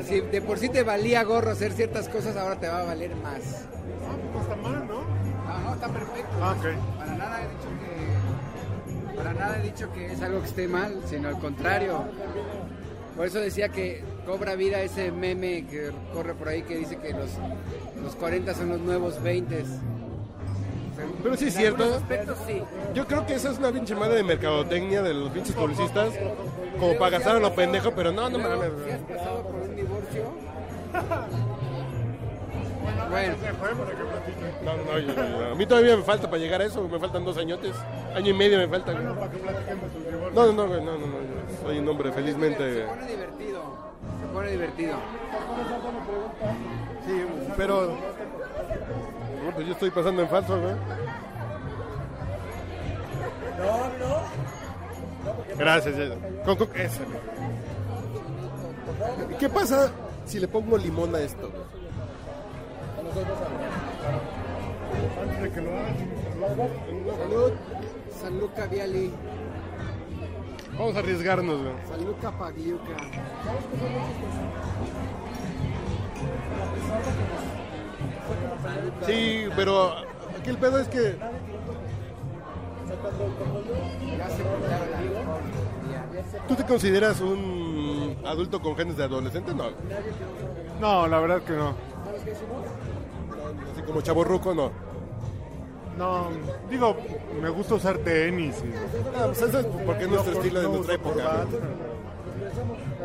[0.06, 3.14] Si de por sí te valía gorro hacer ciertas cosas, ahora te va a valer
[3.18, 3.66] más.
[4.34, 5.02] No está mal, ¿no?
[5.02, 6.32] No, no, está perfecto.
[6.42, 6.98] Ah, ok.
[6.98, 11.02] Para nada he dicho que para nada he dicho que es algo que esté mal,
[11.06, 12.06] sino al contrario.
[13.18, 17.12] Por eso decía que cobra vida ese meme que corre por ahí que dice que
[17.12, 17.32] los,
[18.02, 19.66] los 40 son los nuevos 20.
[21.24, 21.84] Pero sí es cierto.
[21.96, 22.62] aspectos sí.
[22.94, 26.14] Yo creo que esa es una pinche madre de mercadotecnia de los pinches publicistas,
[26.80, 28.72] como para gastar a lo pendejo, pero no, no mames.
[28.86, 30.24] si has pasado por un divorcio.
[33.10, 33.36] Bueno,
[34.64, 37.00] No, no, no, yo- yo- a mí todavía me falta para llegar a eso, me
[37.00, 37.76] faltan dos añotes,
[38.16, 38.96] año y medio me faltan.
[38.96, 39.06] güey.
[40.34, 42.86] No, no, no, güey, no, no, no, yo soy un hombre se felizmente.
[42.86, 43.62] pone divertido.
[44.22, 44.94] Se pone divertido.
[47.06, 47.24] Sí,
[47.56, 47.82] pero.
[49.46, 50.74] No, pues yo estoy pasando en falso, güey.
[55.58, 55.96] Gracias.
[56.46, 57.02] Con, con- ese.
[59.40, 59.92] ¿Qué pasa
[60.26, 61.50] si le pongo limón a esto?
[65.22, 67.18] Antes de que lo hagas.
[67.20, 67.52] Salud.
[68.22, 69.12] Salud Caviali.
[70.78, 71.74] Vamos a arriesgarnos, güey.
[71.88, 72.98] Salud Capagliuca.
[79.06, 79.94] Sí, pero
[80.40, 81.16] aquí el pedo es que
[86.48, 89.66] tú te consideras un adulto con genes de adolescente, no.
[90.80, 91.76] No, la verdad que no.
[93.72, 94.72] Así como chaborruco, no.
[95.98, 96.28] No,
[96.70, 96.98] digo,
[97.42, 98.56] me gusta usar tenis.
[98.66, 98.74] Y,
[99.16, 101.46] Ah, pues eso es porque es nuestro no, estilo de no nuestra época.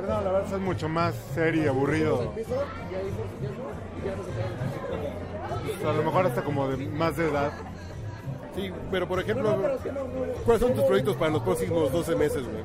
[0.01, 2.33] no, la verdad es mucho más serio y aburrido.
[2.33, 2.47] Pues,
[5.85, 7.53] a lo mejor hasta como de más de edad.
[8.61, 9.57] Sí, pero por ejemplo,
[10.45, 12.65] ¿cuáles son tus proyectos para los próximos 12 meses, güey?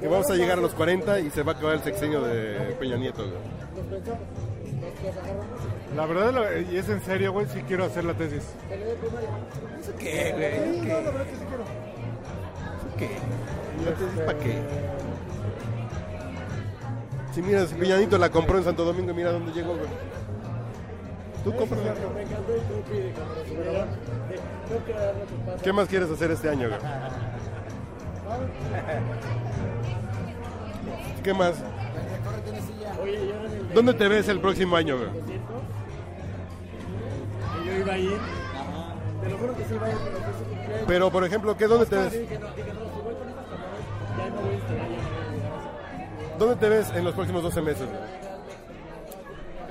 [0.00, 2.76] Que vamos a llegar a los 40 y se va a acabar el sexenio de
[2.78, 3.34] Peña Nieto, güey.
[5.96, 8.42] La verdad, la- y es en serio, güey, si quiero hacer la tesis.
[9.98, 10.80] ¿Qué, güey?
[10.80, 10.88] ¿Qué?
[12.98, 13.08] ¿Qué?
[13.78, 14.54] Entonces, ¿para qué?
[17.32, 19.88] Sí, mira, si Peña Nieto la compró en Santo Domingo, mira dónde llegó, güey.
[21.44, 21.80] Tú compras.
[25.62, 26.80] ¿Qué más quieres hacer este año, güey?
[31.22, 31.54] ¿Qué más?
[33.74, 35.10] ¿Dónde te ves el próximo año, güey?
[37.66, 38.18] Yo iba a ir.
[39.22, 39.96] Te lo juro que sí iba a ir,
[40.86, 42.20] pero por ejemplo, ¿qué, ¿dónde te ves?
[46.38, 47.88] ¿Dónde te ves en los próximos 12 meses?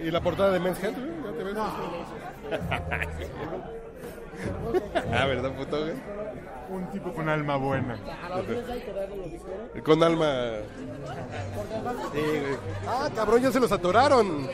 [0.02, 0.98] ¿Y la portada de Men's Health?
[1.38, 1.58] Te ves?
[5.14, 5.94] ah, ¿verdad, puto, güey?
[6.70, 7.98] Un tipo con alma buena.
[9.84, 10.60] Con alma...
[12.14, 12.58] Sí, güey.
[12.88, 14.48] Ah, cabrón, ya se los atoraron.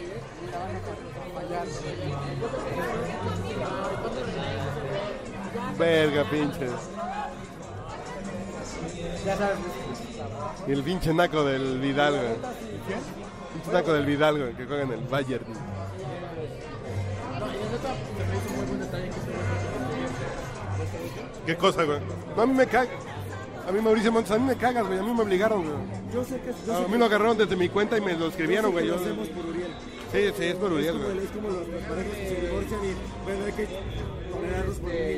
[5.78, 6.72] Verga, pinches.
[10.68, 12.36] Y el pinche naco del Vidal, güey.
[13.54, 15.46] Pinche naco del Vidal, güey, que juega en el Bayern.
[21.46, 22.00] ¿Qué cosa, güey?
[22.36, 22.90] No, a mí me caga.
[23.68, 25.00] A mí Mauricio Montes, a mí me cagas, güey.
[25.00, 25.76] A mí me obligaron, güey.
[26.14, 28.72] Yo sé que, yo A mí lo agarraron desde mi cuenta y me lo escribieron,
[28.72, 28.88] que güey.
[28.88, 29.02] lo Yo...
[29.02, 29.72] hacemos por Uriel.
[30.12, 31.18] Sí, sí, es por Uriel, güey.
[31.20, 33.68] es como los, parejas que se divorcian y bueno, hay que
[34.32, 34.96] tolerarlos por mí.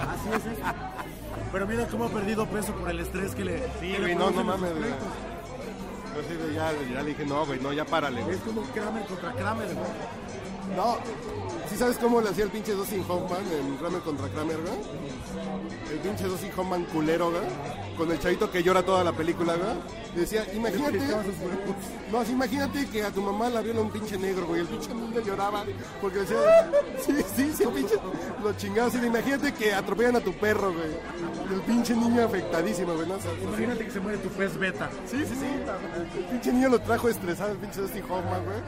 [0.00, 0.64] Así es esto.
[1.52, 3.58] Pero mira cómo ha perdido peso por el estrés que le.
[3.80, 4.90] Sí, que güey, no, no mames, güey.
[4.90, 8.36] Yo sí, ya, ya le dije, no, güey, no, ya párale, güey.
[8.36, 9.86] Es como Kramer contra Kramer, güey.
[10.76, 10.98] No,
[11.72, 14.74] ¿sí sabes cómo le hacía el pinche Dustin Hoffman en Kramer contra Kramer, güey?
[15.92, 17.42] El pinche Dustin Hoffman culero, güey.
[17.96, 19.70] Con el chavito que llora toda la película, güey.
[20.16, 20.98] Y decía, imagínate.
[22.10, 24.60] No, así, imagínate que a tu mamá la viola un pinche negro, güey.
[24.60, 25.64] El pinche mundo lloraba
[26.00, 26.36] porque decía,
[27.06, 27.94] sí, sí, sí, el pinche.
[28.42, 28.98] Lo chingaba así.
[28.98, 30.90] de, Imagínate que atropellan a tu perro, güey.
[31.50, 33.08] Y el pinche niño afectadísimo, güey.
[33.08, 33.14] ¿no?
[33.14, 34.90] O sea, Imagínate que se muere tu pez beta.
[35.06, 35.46] Sí, sí, sí.
[36.18, 38.58] El pinche niño lo trajo estresado, el pinche Dustin Hoffman, güey.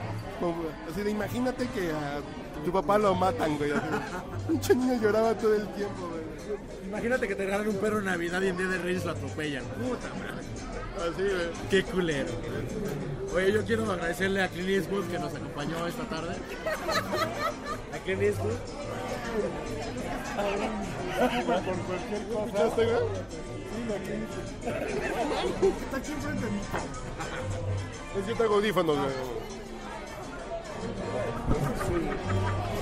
[0.41, 2.21] Como- Así de, imagínate que a
[2.65, 3.73] tu papá lo matan, güey.
[4.49, 6.25] Pinche niño lloraba todo el tiempo, güey.
[6.89, 9.65] Imagínate que te regalan un perro en Navidad y en Día de Reyes lo atropellan.
[9.65, 10.45] Puta madre.
[10.97, 11.69] Así, güey.
[11.71, 12.33] Qué culero.
[13.35, 16.37] Oye, yo quiero agradecerle a Clint Eastwood que nos acompañó esta tarde.
[17.93, 18.53] A Clint Eastwood.
[22.47, 22.97] ¿Escuchaste, güey?
[25.85, 26.59] Está aquí enfrente de mí.
[28.19, 29.09] Es que traigo audífonos, güey.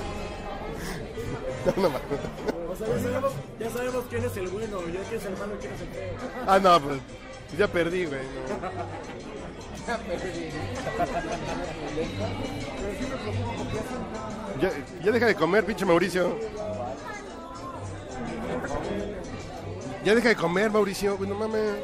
[1.65, 2.03] No, no mames.
[2.69, 5.55] O sea, ya sabemos, ya sabemos quién es el bueno, ya quién es el malo
[5.55, 6.13] y quién es el feo.
[6.47, 6.99] Ah, no, pues.
[7.57, 8.21] Ya perdí, güey.
[8.21, 9.93] no.
[14.61, 14.71] Ya,
[15.05, 16.39] ya deja de comer, pinche Mauricio.
[20.05, 21.75] Ya deja de comer, Mauricio, güey, no mames.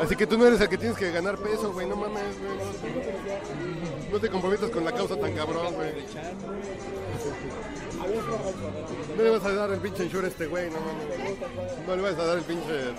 [0.00, 4.10] Así que tú no eres el que tienes que ganar peso, güey, no mames, güey.
[4.10, 5.92] No te comprometas con la causa tan cabrón, güey.
[9.16, 11.86] No le vas a dar el pinche ensure a este güey, no mames.
[11.86, 12.92] No le vas a dar el pinche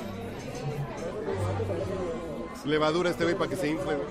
[2.65, 3.97] levadura a este güey para que se infle.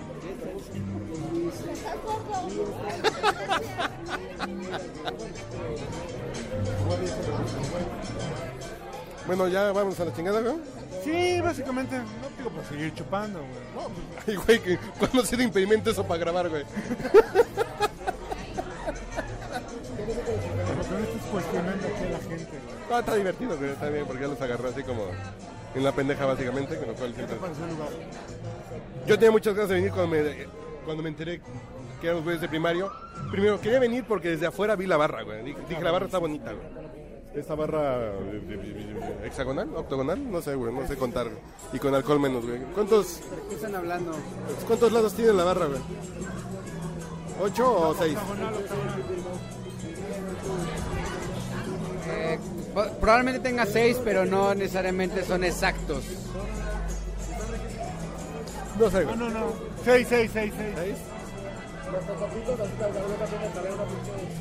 [9.27, 10.57] Bueno, ya vamos a la chingada, güey.
[11.03, 12.05] Sí, básicamente, no
[12.39, 13.87] digo para seguir chupando, güey.
[14.27, 16.65] Ay, güey, que- ¿cuándo ha sido impedimento eso para grabar, güey?
[19.97, 23.01] Pero no estás cuestionando aquí a la gente, güey.
[23.01, 25.07] Está divertido, güey, está bien, porque ya los agarró así como
[25.75, 27.37] en la pendeja, básicamente, con lo cual siempre...
[27.37, 27.89] Pareció un lugar.
[29.07, 30.47] Yo tenía muchas ganas de venir cuando me,
[30.85, 31.41] cuando me enteré
[32.01, 32.93] que eran los güeyes de primario.
[33.31, 35.43] Primero, quería venir porque desde afuera vi la barra, güey.
[35.43, 36.92] Dije, dije, la barra está bonita, güey.
[37.35, 41.29] Esta barra eh, eh, hexagonal, octogonal, no sé, güey, no sé contar.
[41.73, 42.61] Y con alcohol menos, güey.
[42.75, 44.13] ¿Cuántos, ¿Qué están hablando?
[44.67, 45.81] ¿Cuántos lados tiene la barra, güey?
[47.41, 48.19] ¿Ocho o seis?
[52.09, 52.39] Eh,
[53.01, 56.05] probablemente tenga seis, pero no necesariamente son exactos.
[58.79, 59.17] No sé, güey.
[59.17, 59.47] No, no, no.
[59.83, 60.75] Seis, seis, seis, seis.
[60.77, 60.97] ¿Seis?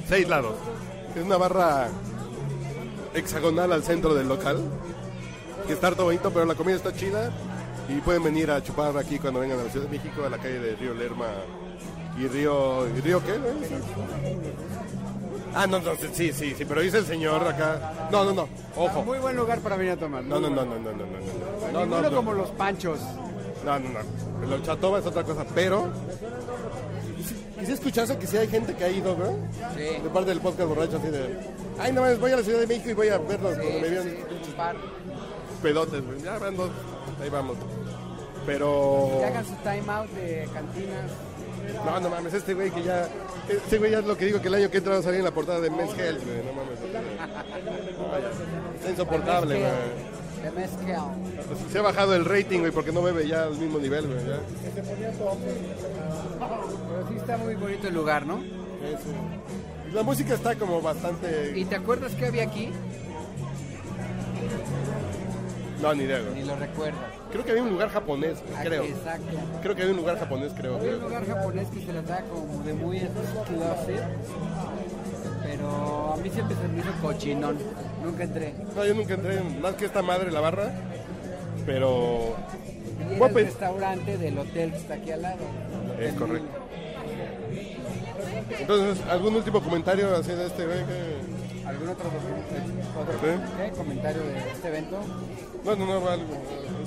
[0.09, 0.55] Seis lados.
[1.15, 1.89] Es una barra
[3.13, 4.59] hexagonal al centro del local.
[5.67, 7.31] Que está harto bonito, pero la comida está chida.
[7.89, 10.37] Y pueden venir a chupar aquí cuando vengan a la Ciudad de México, a la
[10.37, 11.27] calle de Río Lerma
[12.17, 12.87] y Río.
[12.87, 13.33] ¿Y Río qué?
[15.53, 18.09] Ah, no, no, sí, sí, sí, pero dice el señor acá.
[18.11, 18.47] No, no, no,
[18.77, 19.03] ojo.
[19.03, 20.23] Muy buen lugar para venir a tomar.
[20.23, 21.71] No, no, no, no, no, no, no, no.
[21.71, 22.15] No, no, no.
[22.15, 22.99] como los panchos.
[23.65, 24.45] No, no, no.
[24.45, 25.89] El horchatoba es otra cosa, pero.
[27.61, 29.35] ¿Y si, escuchaste que sí hay gente que ha ido, ¿no?
[29.75, 30.01] Sí.
[30.01, 31.37] De parte del podcast borracho, así de.
[31.81, 33.89] Ay, no mames, voy a la Ciudad de México y voy a verlos Sí, me
[33.89, 34.17] vean sí,
[35.61, 36.21] pedotes, güey.
[36.21, 36.69] Ya van dos.
[37.21, 37.57] Ahí vamos.
[38.45, 39.17] Pero.
[39.19, 41.11] Que hagan su time out de cantinas.
[41.85, 43.07] No, no mames, este güey que ya.
[43.49, 45.19] Este güey ya es lo que digo que el año que entra va a salir
[45.19, 46.37] en la portada de Men's Health, güey.
[46.45, 46.79] No mames.
[48.75, 49.71] Está insoportable, güey.
[51.71, 54.25] Se ha bajado el rating, güey, porque no bebe ya al mismo nivel, güey.
[54.25, 54.39] ya.
[54.75, 54.87] Pero
[57.09, 58.37] sí está muy bonito el lugar, ¿no?
[58.37, 59.09] Eso.
[59.93, 61.53] La música está como bastante.
[61.55, 62.69] ¿Y te acuerdas qué había aquí?
[65.81, 66.35] No, ni idea, güey.
[66.35, 67.01] Ni lo recuerdas.
[67.31, 68.83] Creo que había un lugar japonés, creo.
[68.83, 69.37] Exacto.
[69.61, 70.75] Creo que había un lugar japonés, creo.
[70.77, 74.03] Había un lugar japonés que se trataba como de muy exclusive,
[75.43, 77.57] pero a mí siempre se me hizo cochinón.
[78.03, 78.53] Nunca entré.
[78.75, 80.71] No, yo nunca entré en más que esta madre, la barra.
[81.65, 82.35] Pero.
[83.09, 85.39] Y era el restaurante del hotel que está aquí al lado.
[85.99, 86.60] Es correcto.
[88.59, 90.79] Entonces, ¿algún último comentario así de este güey?
[90.85, 93.41] que- ¿Algún otro, otro Sí.
[93.57, 93.71] ¿qué?
[93.77, 94.97] comentario de este evento?
[95.63, 96.25] No, no, no, algo.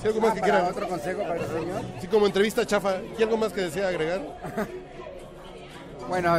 [0.03, 0.69] Si algo más Ah, que quiera.
[0.69, 1.83] otro consejo para el señor.
[2.01, 2.97] Sí, como entrevista chafa.
[3.19, 4.21] ¿Y algo más que desea agregar?
[6.09, 6.39] Bueno,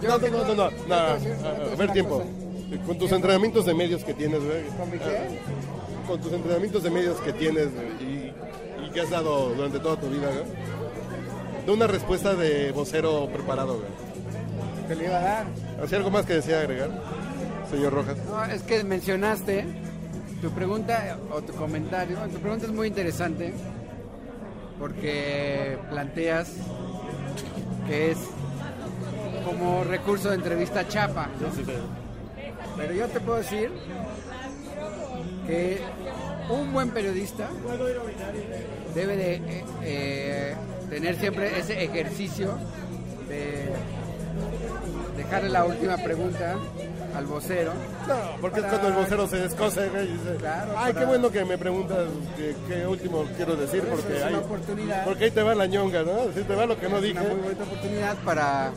[0.00, 0.70] yo No, no, no, no, no.
[0.86, 2.18] no, a ver tiempo.
[2.18, 2.86] cosa.
[2.86, 4.64] Con tus entrenamientos de medios que tienes, güey.
[4.78, 5.04] ¿Con mi qué?
[5.18, 7.68] Ah, Con tus entrenamientos de medios que tienes
[8.00, 11.64] y, y que has dado durante toda tu vida, güey.
[11.66, 14.03] Da una respuesta de vocero preparado, güey.
[14.88, 15.46] Te lo iba a dar.
[15.82, 16.90] ¿Hacía algo más que desea agregar,
[17.70, 18.16] señor Rojas?
[18.28, 19.64] No, es que mencionaste
[20.42, 22.18] tu pregunta o tu comentario.
[22.32, 23.54] Tu pregunta es muy interesante
[24.78, 26.52] porque planteas
[27.86, 28.18] que es
[29.44, 31.28] como recurso de entrevista chapa.
[32.76, 33.70] Pero yo te puedo decir
[35.46, 35.80] que
[36.50, 37.48] un buen periodista
[38.94, 40.54] debe de eh, eh,
[40.90, 42.58] tener siempre ese ejercicio
[43.28, 43.70] de
[45.16, 46.56] dejarle la última pregunta
[47.16, 47.72] al vocero.
[48.08, 51.06] No, porque es cuando el vocero se descoce, güey, y dice, Claro, ay, para- qué
[51.06, 51.98] bueno que me preguntas
[52.36, 55.04] qué, qué último quiero decir, Por porque, es una hay- oportunidad.
[55.04, 56.12] porque ahí te va la ñonga, ¿no?
[56.30, 57.18] Así te va lo que no Es dije.
[57.20, 58.72] una muy buena oportunidad para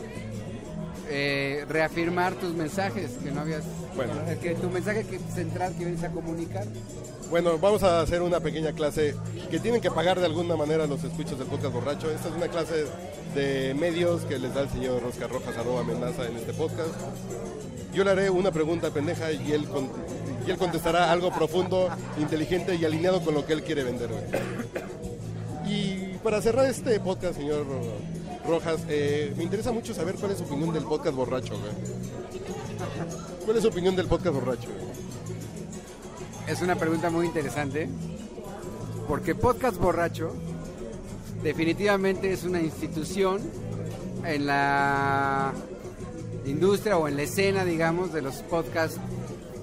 [1.10, 3.64] eh, reafirmar tus mensajes que no habías
[3.98, 4.14] Bueno.
[4.41, 6.66] que tu mensaje central que vienes a comunicar
[7.30, 9.16] Bueno, vamos a hacer una pequeña clase
[9.52, 12.10] que tienen que pagar de alguna manera los escuchos del podcast borracho.
[12.10, 12.86] Esta es una clase
[13.36, 16.89] de medios que les da el señor Oscar Rojas arroba amenaza en este podcast.
[17.93, 19.89] Yo le haré una pregunta pendeja y él, con-
[20.45, 21.89] y él contestará algo profundo,
[22.20, 24.10] inteligente y alineado con lo que él quiere vender.
[25.68, 27.66] Y para cerrar este podcast, señor
[28.48, 31.56] Rojas, eh, me interesa mucho saber cuál es su opinión del podcast borracho.
[31.60, 31.98] güey.
[33.48, 34.68] ¿Cuál es su opinión del podcast borracho?
[36.50, 37.88] es una pregunta muy interesante
[39.08, 40.36] porque podcast borracho
[41.43, 43.39] definitivamente es una institución
[44.26, 45.54] en la
[46.45, 49.00] industria o en la escena digamos de los podcasts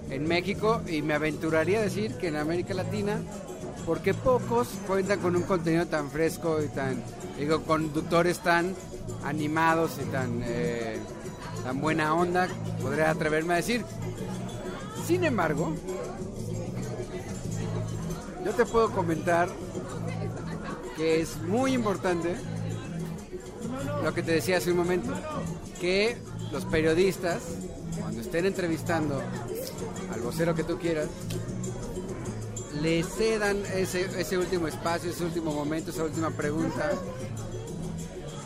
[0.08, 3.20] en México y me aventuraría a decir que en América Latina
[3.84, 7.02] porque pocos cuentan con un contenido tan fresco y tan
[7.38, 8.74] digo conductores tan
[9.24, 10.96] animados y tan eh,
[11.64, 12.46] tan buena onda
[12.80, 13.84] podría atreverme a decir.
[15.06, 15.74] Sin embargo
[18.44, 19.48] yo te puedo comentar
[20.96, 22.36] que es muy importante
[24.02, 25.12] lo que te decía hace un momento,
[25.80, 26.18] que
[26.52, 27.42] los periodistas,
[27.98, 29.20] cuando estén entrevistando
[30.12, 31.08] al vocero que tú quieras,
[32.82, 36.92] le cedan ese, ese último espacio, ese último momento, esa última pregunta,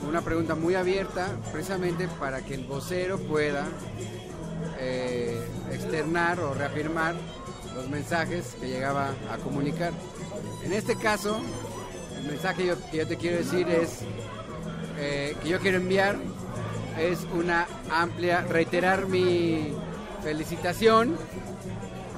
[0.06, 3.66] una pregunta muy abierta, precisamente para que el vocero pueda
[4.78, 5.40] eh,
[5.72, 7.14] externar o reafirmar
[7.74, 9.92] los mensajes que llegaba a comunicar.
[10.64, 11.40] En este caso,
[12.20, 14.00] el mensaje yo- que yo te quiero decir es
[14.98, 16.16] eh, que yo quiero enviar
[16.98, 19.72] es una amplia, reiterar mi
[20.24, 21.16] felicitación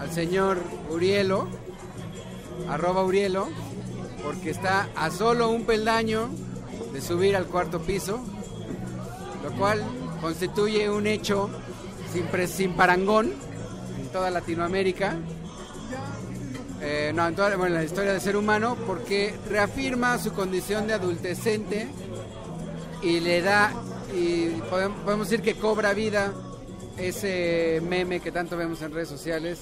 [0.00, 0.58] al señor
[0.88, 1.48] Urielo,
[2.68, 3.48] arroba Urielo,
[4.22, 6.30] porque está a solo un peldaño
[6.92, 8.20] de subir al cuarto piso,
[9.42, 9.82] lo cual
[10.20, 11.48] constituye un hecho
[12.12, 13.32] sin, parangón
[14.00, 15.16] en toda Latinoamérica.
[16.82, 20.94] Eh, no, en bueno, en la historia del ser humano, porque reafirma su condición de
[20.94, 21.88] adultecente
[23.02, 23.72] y le da
[24.14, 26.32] y podem- podemos decir que cobra vida
[26.96, 29.60] ese meme que tanto vemos en redes sociales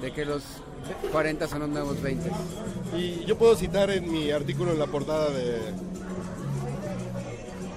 [0.00, 0.42] de que los
[1.12, 2.30] 40 son los nuevos 20.
[2.96, 5.58] Y yo puedo citar en mi artículo en la portada de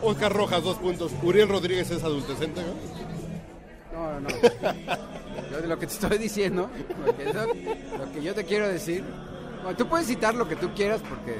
[0.02, 1.12] Oscar Rojas, dos puntos.
[1.24, 4.00] Uriel Rodríguez es adultecente, ¿no?
[4.00, 4.30] No, no.
[5.52, 6.70] Yo de lo que te estoy diciendo,
[7.06, 7.26] lo que,
[7.98, 9.04] lo que yo te quiero decir,
[9.64, 11.36] bueno, tú puedes citar lo que tú quieras porque,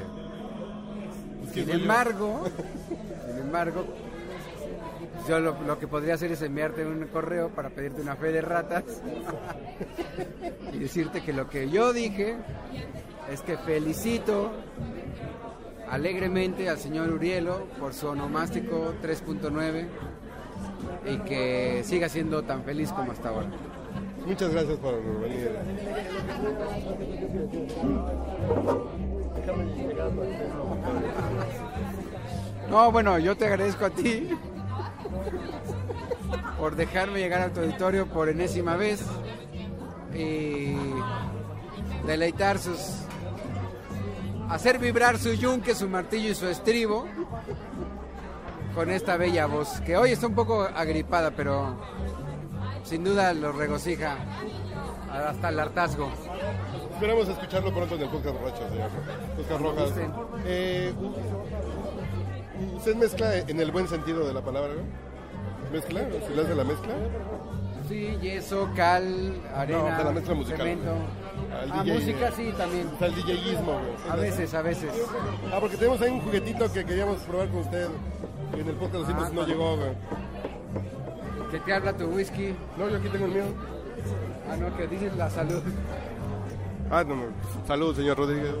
[1.54, 1.74] que sin yo.
[1.74, 2.44] embargo,
[3.26, 3.84] sin embargo,
[5.28, 8.40] yo lo, lo que podría hacer es enviarte un correo para pedirte una fe de
[8.40, 8.84] ratas
[10.72, 12.36] y decirte que lo que yo dije
[13.30, 14.50] es que felicito
[15.90, 19.86] alegremente al señor Urielo por su onomástico 3.9
[21.06, 23.48] y que siga siendo tan feliz como hasta ahora.
[24.26, 25.50] Muchas gracias por venir.
[32.68, 34.28] No, bueno, yo te agradezco a ti
[36.58, 39.02] por dejarme llegar a tu auditorio por enésima vez
[40.14, 40.76] y
[42.06, 42.99] deleitar sus...
[44.50, 47.06] hacer vibrar su yunque, su martillo y su estribo
[48.74, 51.76] con esta bella voz, que hoy está un poco agripada, pero
[52.84, 54.16] sin duda lo regocija
[55.12, 56.10] hasta el hartazgo.
[56.92, 58.90] Esperamos escucharlo pronto en el podcast señor
[59.38, 59.92] Oscar Rojas.
[60.44, 60.92] Eh,
[62.76, 64.74] ¿Usted mezcla en el buen sentido de la palabra?
[65.72, 66.00] ¿Mezcla?
[66.26, 66.94] ¿Se le hace la mezcla?
[67.90, 70.58] Sí, yeso, cal, arena, No, de la mezcla musical.
[70.58, 70.90] cemento.
[71.52, 72.32] Al Ah, DJ, música eh.
[72.36, 72.86] sí también.
[72.88, 74.10] Está el DJismo, güey.
[74.10, 74.90] A veces, a veces.
[75.52, 77.88] Ah, porque tenemos ahí un juguetito que queríamos probar con usted.
[78.56, 79.90] Y en el podcast 200 Ah, no llegó, güey.
[81.50, 82.54] Que te habla tu whisky.
[82.78, 83.44] No, yo aquí tengo el mío.
[84.48, 85.60] Ah, no, que dices la salud.
[86.92, 87.22] Ah, no, no.
[87.66, 88.54] Salud, señor Rodríguez.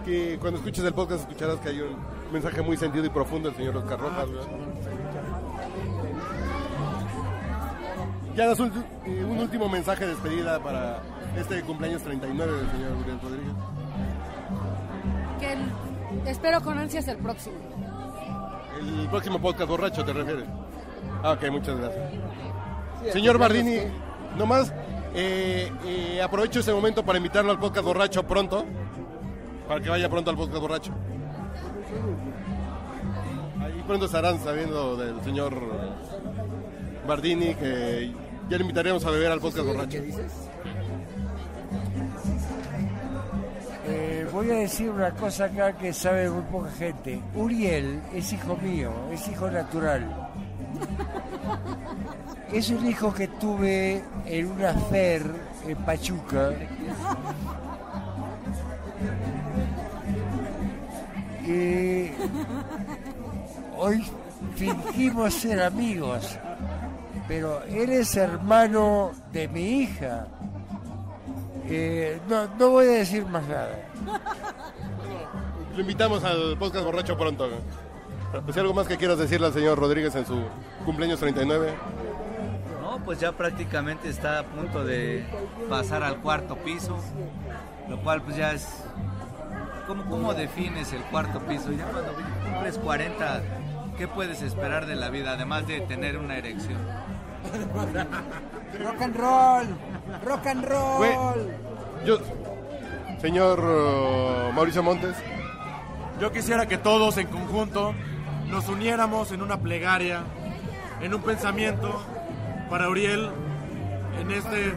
[0.00, 1.96] Aquí, cuando escuches el podcast, escucharás que hay un
[2.32, 4.44] mensaje muy sentido y profundo del señor Oscar Rojas, güey.
[8.38, 8.70] Ya das un,
[9.04, 11.02] un último mensaje de despedida para
[11.36, 13.52] este cumpleaños 39 del señor Uriel Rodríguez.
[15.40, 17.56] Que el- espero con ansias el próximo.
[18.78, 20.44] El próximo podcast borracho, ¿te refieres?
[21.24, 22.12] Ah, ok, muchas gracias.
[23.12, 23.78] Señor Bardini,
[24.36, 24.72] nomás
[25.16, 28.64] eh, eh, aprovecho ese momento para invitarlo al podcast borracho pronto,
[29.66, 30.92] para que vaya pronto al podcast borracho.
[33.60, 35.54] Ahí pronto estarán sabiendo del señor
[37.04, 38.12] Bardini que
[38.48, 39.90] ya le invitaremos a beber al podcast borracho.
[39.90, 40.32] ¿Qué dices?
[43.86, 47.22] Eh, voy a decir una cosa acá que sabe muy poca gente.
[47.34, 50.30] Uriel es hijo mío, es hijo natural.
[52.52, 55.22] Es un hijo que tuve en una fer
[55.66, 56.52] en Pachuca.
[61.46, 62.10] Y
[63.76, 64.04] hoy
[64.54, 66.38] fingimos ser amigos,
[67.28, 70.26] pero él es hermano de mi hija.
[71.66, 73.78] Eh, no, no voy a decir más nada.
[75.74, 77.50] Lo invitamos al podcast borracho pronto.
[78.44, 80.42] Pues algo más que quieras decirle al señor Rodríguez en su
[80.86, 81.72] cumpleaños 39.
[82.80, 85.24] No, pues ya prácticamente está a punto de
[85.68, 86.96] pasar al cuarto piso,
[87.88, 88.66] lo cual pues ya es...
[89.86, 91.72] ¿Cómo, cómo defines el cuarto piso?
[91.72, 92.12] Ya cuando
[92.44, 93.42] cumples 40,
[93.96, 96.78] ¿qué puedes esperar de la vida además de tener una erección?
[98.78, 99.66] Rock and roll,
[100.24, 101.50] rock and roll.
[102.04, 102.18] Yo,
[103.20, 105.16] señor uh, Mauricio Montes,
[106.20, 107.94] Yo quisiera que todos en conjunto
[108.48, 110.24] nos uniéramos en una plegaria,
[111.00, 112.02] en un pensamiento
[112.68, 113.30] para Uriel,
[114.20, 114.74] en este,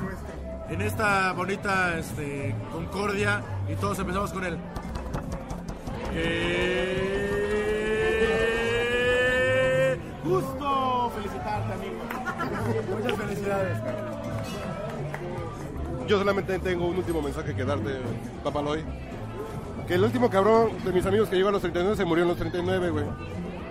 [0.69, 4.59] en esta bonita este, concordia y todos empezamos con él.
[6.13, 6.29] ¡Qué
[10.23, 10.60] gusto felicitarte, amigo!
[12.89, 13.77] Muchas felicidades.
[16.07, 17.99] yo solamente tengo un último mensaje que darte,
[18.43, 18.83] Papaloy.
[19.87, 22.29] Que el último cabrón de mis amigos que llegó a los 39 se murió en
[22.29, 23.05] los 39, güey.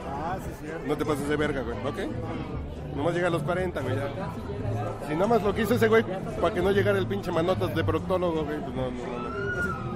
[0.08, 0.86] Ah, sí, cierto.
[0.86, 2.96] No te pases de verga, güey, ¿ok?
[2.96, 4.08] Nomás llega a los 40, güey, ya.
[5.06, 6.04] Si nada más lo quiso ese güey,
[6.40, 9.28] para que no llegara el pinche manotas de proctólogo, güey, pues no, no, no.
[9.28, 9.50] no.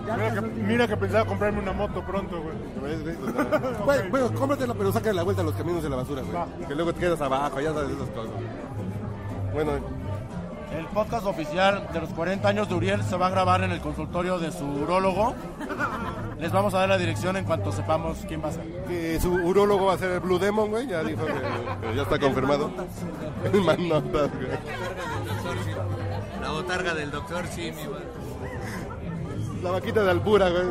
[0.04, 2.54] Mira que, mira que pensaba comprarme una moto pronto, güey.
[2.82, 3.16] ¿Ves, güey?
[3.78, 3.84] No.
[3.84, 6.68] Güey, bueno, cómpratela, pero saca la vuelta a los caminos de la basura, güey.
[6.68, 8.32] Que luego te quedas abajo, ya sabes esas cosas.
[9.52, 9.72] Bueno,
[10.76, 13.80] El podcast oficial de los 40 años de Uriel se va a grabar en el
[13.80, 15.34] consultorio de su urólogo.
[16.38, 18.64] Les vamos a dar la dirección en cuanto sepamos quién va a ser.
[18.88, 22.02] que su urólogo va a ser el Blue Demon, güey, ya dijo que, que ya
[22.02, 22.70] está confirmado.
[23.44, 24.48] El manotas, güey.
[26.40, 27.86] La botarga del doctor Simi.
[27.86, 27.98] va.
[29.62, 30.64] La vaquita de Albura, güey,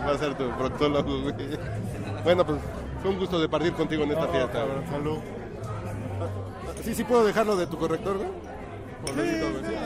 [0.00, 1.34] va a ser tu proctólogo, güey.
[2.24, 2.58] Bueno, pues
[3.02, 4.64] fue un gusto de partir contigo en esta fiesta.
[4.90, 5.18] salud.
[6.82, 8.51] Sí, sí puedo dejarlo de tu corrector, güey.
[9.04, 9.82] 我们遇到了这样。